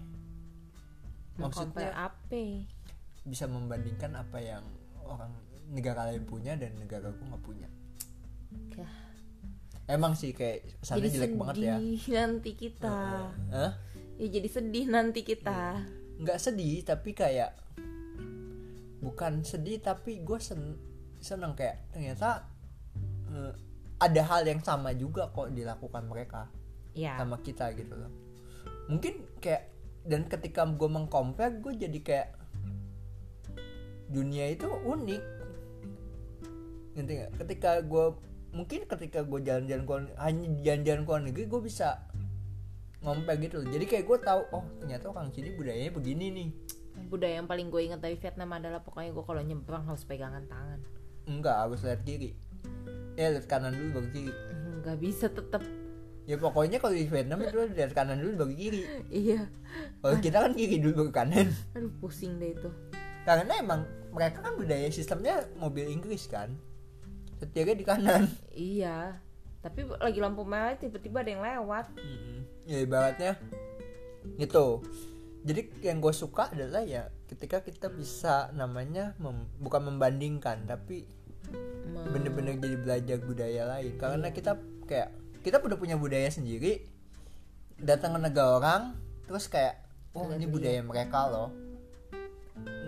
Compare 1.34 1.38
maksudnya 1.38 1.90
apa? 1.94 2.44
bisa 3.24 3.48
membandingkan 3.48 4.12
apa 4.20 4.36
yang 4.36 4.60
orang 5.00 5.32
negara 5.72 6.12
lain 6.12 6.28
punya 6.28 6.60
dan 6.60 6.76
negara 6.76 7.08
gue 7.08 7.24
nggak 7.24 7.44
punya. 7.44 7.68
Ya. 8.74 8.86
emang 9.90 10.14
sih 10.14 10.30
kayak 10.30 10.78
kesannya 10.80 11.00
jadi 11.00 11.08
jelek 11.10 11.24
sedih 11.26 11.38
banget 11.40 11.56
ya. 11.56 11.76
nanti 12.12 12.50
kita. 12.52 12.98
Hah? 13.50 13.72
ya 14.20 14.26
jadi 14.28 14.48
sedih 14.48 14.86
nanti 14.92 15.20
kita. 15.24 15.60
Nggak 16.20 16.38
sedih 16.38 16.84
tapi 16.84 17.10
kayak 17.16 17.50
bukan 19.00 19.44
sedih 19.44 19.80
tapi 19.80 20.20
gue 20.24 20.38
sen 20.40 20.76
seneng 21.20 21.56
kayak 21.56 21.80
ternyata 21.92 22.44
eh, 23.32 23.52
ada 24.00 24.22
hal 24.24 24.42
yang 24.44 24.60
sama 24.60 24.92
juga 24.96 25.32
kok 25.32 25.52
dilakukan 25.52 26.04
mereka 26.08 26.48
ya 26.94 27.18
sama 27.18 27.42
kita 27.42 27.74
gitu 27.74 27.94
loh. 27.98 28.10
Mungkin 28.88 29.42
kayak 29.42 29.74
dan 30.06 30.28
ketika 30.30 30.62
gue 30.68 30.88
mengcompare 30.88 31.58
gue 31.58 31.72
jadi 31.74 31.98
kayak 32.00 32.28
dunia 34.08 34.54
itu 34.54 34.70
unik. 34.70 35.22
Ngerti 36.94 37.12
nggak? 37.18 37.32
Ketika 37.42 37.70
gue 37.82 38.06
mungkin 38.54 38.86
ketika 38.86 39.26
gue 39.26 39.40
jalan-jalan 39.42 39.82
ke 39.82 39.94
hanya 40.22 40.46
jalan-jalan 40.62 41.02
ke 41.02 41.10
luar 41.10 41.22
negeri 41.26 41.44
gue 41.50 41.60
bisa 41.66 41.88
ngompe 43.02 43.32
gitu 43.42 43.60
loh. 43.60 43.68
Jadi 43.68 43.84
kayak 43.84 44.04
gue 44.06 44.18
tahu 44.22 44.40
oh 44.54 44.64
ternyata 44.78 45.10
orang 45.10 45.28
sini 45.34 45.52
budayanya 45.58 45.92
begini 45.92 46.26
nih. 46.30 46.48
Budaya 47.10 47.42
yang 47.42 47.50
paling 47.50 47.68
gue 47.74 47.82
ingat 47.90 48.00
dari 48.00 48.14
Vietnam 48.14 48.54
adalah 48.54 48.80
pokoknya 48.80 49.10
gue 49.10 49.24
kalau 49.26 49.42
nyebrang 49.42 49.84
harus 49.84 50.06
pegangan 50.06 50.46
tangan. 50.46 50.80
Enggak 51.26 51.56
harus 51.66 51.82
lihat 51.82 52.00
kiri. 52.06 52.38
Ya 53.18 53.34
lihat 53.34 53.50
kanan 53.50 53.74
dulu 53.74 54.00
baru 54.00 54.08
kiri. 54.14 54.32
Nggak 54.84 54.98
bisa 55.02 55.26
tetap 55.32 55.64
ya 56.24 56.40
pokoknya 56.40 56.80
kalau 56.80 56.96
di 56.96 57.04
Vietnam 57.04 57.44
itu 57.44 57.56
lihat 57.76 57.92
kanan 57.92 58.20
dulu 58.20 58.44
baru 58.44 58.52
kiri. 58.56 58.82
Iya. 59.12 59.48
Kalau 60.00 60.16
kita 60.20 60.36
kan 60.40 60.52
kiri 60.56 60.80
dulu 60.80 61.04
baru 61.04 61.12
kanan. 61.12 61.46
Aduh 61.76 61.92
pusing 62.00 62.40
deh 62.40 62.56
itu. 62.56 62.70
Karena 63.24 63.60
emang 63.60 63.84
mereka 64.12 64.44
kan 64.44 64.56
budaya 64.56 64.88
sistemnya 64.88 65.44
mobil 65.60 65.88
Inggris 65.88 66.28
kan. 66.28 66.56
Setirnya 67.40 67.76
di 67.76 67.84
kanan. 67.84 68.28
Iya. 68.52 69.20
Tapi 69.64 69.88
lagi 70.00 70.20
lampu 70.20 70.44
merah 70.44 70.76
tiba-tiba 70.76 71.24
ada 71.24 71.30
yang 71.32 71.44
lewat. 71.44 71.86
Ya 72.68 72.78
ibaratnya 72.84 73.32
gitu. 74.40 74.80
Jadi 75.44 75.68
yang 75.84 76.00
gue 76.00 76.12
suka 76.16 76.48
adalah 76.48 76.80
ya 76.80 77.12
ketika 77.28 77.60
kita 77.60 77.92
bisa 77.92 78.48
namanya 78.56 79.12
mem- 79.20 79.48
bukan 79.60 79.92
membandingkan 79.92 80.64
tapi 80.64 81.04
bener-bener 82.08 82.56
jadi 82.56 82.76
belajar 82.80 83.16
budaya 83.20 83.62
lain. 83.76 83.92
Karena 84.00 84.32
kita 84.32 84.56
kayak 84.88 85.12
kita 85.44 85.60
udah 85.60 85.76
punya 85.76 86.00
budaya 86.00 86.32
sendiri 86.32 86.88
datang 87.76 88.16
ke 88.16 88.20
negara 88.24 88.56
orang 88.56 88.82
terus 89.28 89.44
kayak 89.52 89.84
oh 90.16 90.32
ini 90.32 90.48
budaya 90.48 90.80
mereka 90.80 91.28
loh. 91.28 91.52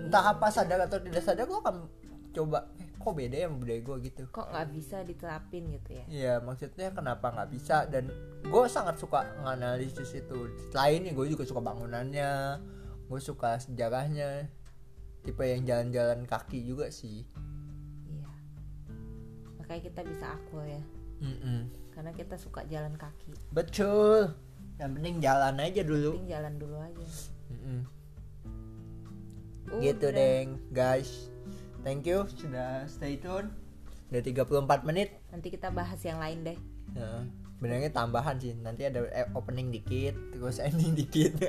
Entah 0.08 0.32
apa 0.32 0.48
sadar 0.48 0.88
atau 0.88 0.96
tidak 1.02 1.20
sadar 1.20 1.44
lo 1.44 1.60
akan 1.60 1.84
coba 2.32 2.72
eh, 2.80 2.88
kok 2.96 3.12
beda 3.12 3.36
ya 3.44 3.48
budaya 3.52 3.80
gue 3.84 3.96
gitu. 4.08 4.22
Kok 4.32 4.56
nggak 4.56 4.68
bisa 4.72 4.96
diterapin 5.04 5.68
gitu 5.68 5.90
ya? 6.00 6.04
Iya 6.08 6.34
maksudnya 6.40 6.96
kenapa 6.96 7.28
nggak 7.28 7.50
bisa? 7.52 7.84
Dan 7.92 8.08
gue 8.40 8.64
sangat 8.72 8.96
suka 8.96 9.28
nganalisis 9.44 10.16
itu. 10.16 10.48
Selain 10.72 11.04
gue 11.04 11.26
juga 11.28 11.44
suka 11.44 11.60
bangunannya 11.60 12.62
gue 13.06 13.20
suka 13.20 13.60
sejarahnya. 13.60 14.48
Tipe 15.26 15.42
yang 15.42 15.66
jalan-jalan 15.66 16.22
kaki 16.24 16.62
juga 16.62 16.88
sih. 16.88 17.26
Iya. 18.06 18.30
Makanya 19.58 19.82
kita 19.90 20.00
bisa 20.06 20.38
akur 20.38 20.62
ya. 20.62 20.78
Mm-mm. 21.18 21.85
Karena 21.96 22.12
kita 22.12 22.36
suka 22.36 22.60
jalan 22.68 22.92
kaki. 23.00 23.32
Betul. 23.56 24.36
Yang 24.76 24.90
penting 25.00 25.16
jalan 25.24 25.56
aja 25.56 25.80
dulu. 25.80 26.20
penting 26.20 26.28
jalan 26.28 26.54
dulu 26.60 26.76
aja. 26.76 27.06
Mm-mm. 27.48 27.80
gitu 29.80 30.12
Udah. 30.12 30.20
deng. 30.20 30.48
Guys 30.76 31.32
thank 31.80 32.04
you. 32.04 32.28
Sudah 32.36 32.84
stay 32.84 33.16
tune. 33.16 33.48
Udah 34.12 34.20
34 34.20 34.84
menit. 34.84 35.16
Nanti 35.32 35.48
kita 35.48 35.72
bahas 35.72 36.02
yang 36.04 36.20
lain 36.20 36.44
deh. 36.44 36.58
Ya, 36.92 37.24
Sebenarnya 37.56 37.88
tambahan 37.94 38.36
sih. 38.36 38.52
Nanti 38.60 38.84
ada 38.84 39.08
eh, 39.14 39.24
opening 39.32 39.72
dikit 39.72 40.12
terus 40.36 40.60
ending 40.66 40.92
dikit. 40.92 41.40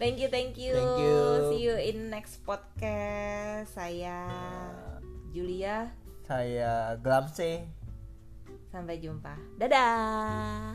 Thank 0.00 0.16
you 0.24 0.28
thank 0.32 0.56
you. 0.56 0.72
Thank 0.72 0.96
you. 1.04 1.18
see 1.52 1.60
you 1.68 1.76
in 1.76 2.08
next 2.08 2.40
podcast. 2.46 3.76
Saya 3.76 4.24
Julia 5.34 6.05
saya 6.26 6.98
Glamse 6.98 7.70
sampai 8.74 8.98
jumpa. 8.98 9.38
Dadah 9.62 10.74